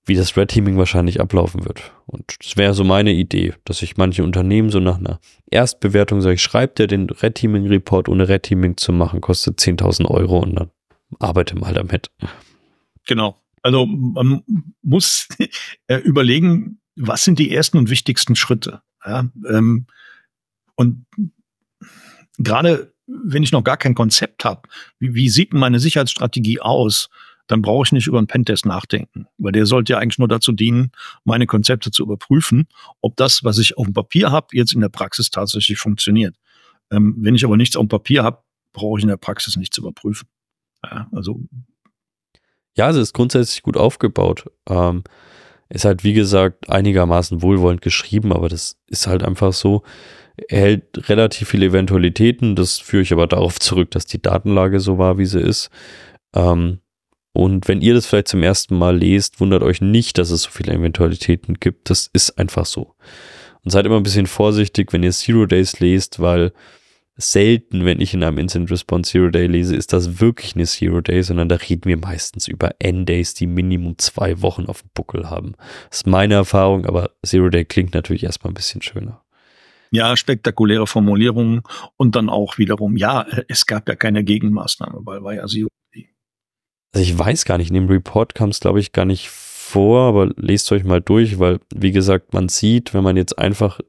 [0.06, 1.91] wie das Red Teaming wahrscheinlich ablaufen wird.
[2.06, 6.36] Und das wäre so meine Idee, dass ich manche Unternehmen so nach einer Erstbewertung sage,
[6.36, 10.39] ich schreibe dir den Red Teaming Report ohne Red Teaming zu machen, kostet 10.000 Euro
[10.39, 10.72] und dann
[11.20, 12.12] arbeite mal damit.
[13.08, 13.41] Genau.
[13.62, 14.43] Also man
[14.84, 15.28] muss
[15.88, 18.82] äh, überlegen, was sind die ersten und wichtigsten Schritte.
[19.06, 19.88] Ja, ähm,
[20.76, 21.06] und
[22.38, 24.68] gerade wenn ich noch gar kein Konzept habe,
[24.99, 27.10] wie, wie sieht meine Sicherheitsstrategie aus?
[27.48, 30.52] Dann brauche ich nicht über einen Pentest nachdenken, weil der sollte ja eigentlich nur dazu
[30.52, 30.91] dienen,
[31.24, 32.68] meine Konzepte zu überprüfen,
[33.02, 36.36] ob das, was ich auf dem Papier habe, jetzt in der Praxis tatsächlich funktioniert.
[36.91, 38.39] Ähm, wenn ich aber nichts auf dem Papier habe,
[38.74, 40.28] brauche ich in der Praxis nichts überprüfen.
[40.84, 41.39] Ja, also
[42.76, 44.46] Ja, es ist grundsätzlich gut aufgebaut.
[44.68, 45.04] Ähm,
[45.70, 49.84] ist halt, wie gesagt, einigermaßen wohlwollend geschrieben, aber das ist halt einfach so.
[50.48, 52.56] Er hält relativ viele Eventualitäten.
[52.56, 55.70] Das führe ich aber darauf zurück, dass die Datenlage so war, wie sie ist.
[56.34, 56.80] Ähm,
[57.36, 60.49] und wenn ihr das vielleicht zum ersten Mal lest, wundert euch nicht, dass es so
[60.51, 61.89] viele Eventualitäten gibt.
[61.89, 62.95] Das ist einfach so.
[63.61, 66.53] Und seid immer ein bisschen vorsichtig, wenn ihr Zero Days lest, weil
[67.17, 71.01] selten, wenn ich in einem Instant Response Zero Day lese, ist das wirklich eine Zero
[71.01, 75.29] Day, sondern da reden wir meistens über N-Days, die Minimum zwei Wochen auf dem Buckel
[75.29, 75.55] haben.
[75.89, 79.21] Das ist meine Erfahrung, aber Zero Day klingt natürlich erstmal ein bisschen schöner.
[79.91, 81.63] Ja, spektakuläre Formulierungen
[81.97, 85.67] und dann auch wiederum, ja, es gab ja keine Gegenmaßnahme, weil war ja Zero.
[86.96, 90.04] Also ich weiß gar nicht, in dem Report kam es, glaube ich, gar nicht vor,
[90.04, 93.82] aber lest euch mal durch, weil, wie gesagt, man sieht, wenn man jetzt einfach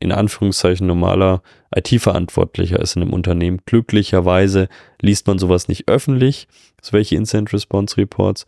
[0.00, 1.42] in Anführungszeichen normaler
[1.72, 3.60] IT-Verantwortlicher ist in einem Unternehmen.
[3.66, 4.68] Glücklicherweise
[5.00, 6.48] liest man sowas nicht öffentlich,
[6.82, 8.46] so welche Instant Response Reports.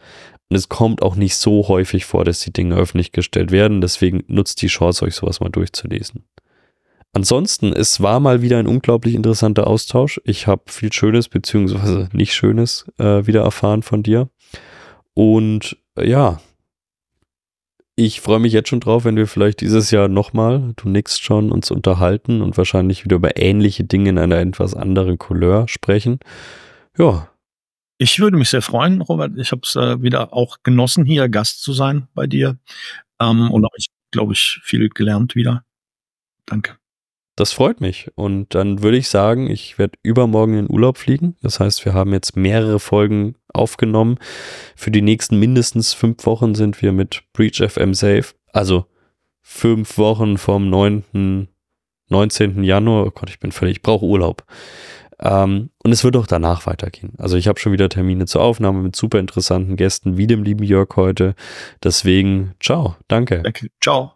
[0.48, 3.80] Und es kommt auch nicht so häufig vor, dass die Dinge öffentlich gestellt werden.
[3.80, 6.24] Deswegen nutzt die Chance, euch sowas mal durchzulesen.
[7.14, 10.20] Ansonsten, es war mal wieder ein unglaublich interessanter Austausch.
[10.24, 14.30] Ich habe viel Schönes beziehungsweise nicht Schönes äh, wieder erfahren von dir.
[15.14, 16.40] Und äh, ja,
[17.94, 21.52] ich freue mich jetzt schon drauf, wenn wir vielleicht dieses Jahr nochmal, du nix schon,
[21.52, 26.18] uns unterhalten und wahrscheinlich wieder über ähnliche Dinge in einer etwas anderen Couleur sprechen.
[26.96, 27.28] Ja.
[27.98, 29.32] Ich würde mich sehr freuen, Robert.
[29.36, 32.58] Ich habe es äh, wieder auch genossen, hier Gast zu sein bei dir.
[33.20, 35.64] Ähm, und habe ich, glaube ich, viel gelernt wieder.
[36.46, 36.81] Danke.
[37.42, 38.08] Das freut mich.
[38.14, 41.34] Und dann würde ich sagen, ich werde übermorgen in Urlaub fliegen.
[41.42, 44.18] Das heißt, wir haben jetzt mehrere Folgen aufgenommen.
[44.76, 48.26] Für die nächsten mindestens fünf Wochen sind wir mit Breach FM safe.
[48.52, 48.86] Also
[49.40, 51.48] fünf Wochen vom 9.
[52.10, 52.62] 19.
[52.62, 53.06] Januar.
[53.06, 54.44] Oh Gott, ich bin völlig, ich brauche Urlaub.
[55.18, 57.14] Ähm, und es wird auch danach weitergehen.
[57.18, 60.62] Also ich habe schon wieder Termine zur Aufnahme mit super interessanten Gästen, wie dem lieben
[60.62, 61.34] Jörg heute.
[61.82, 63.42] Deswegen, ciao, danke.
[63.42, 64.12] Danke, ciao.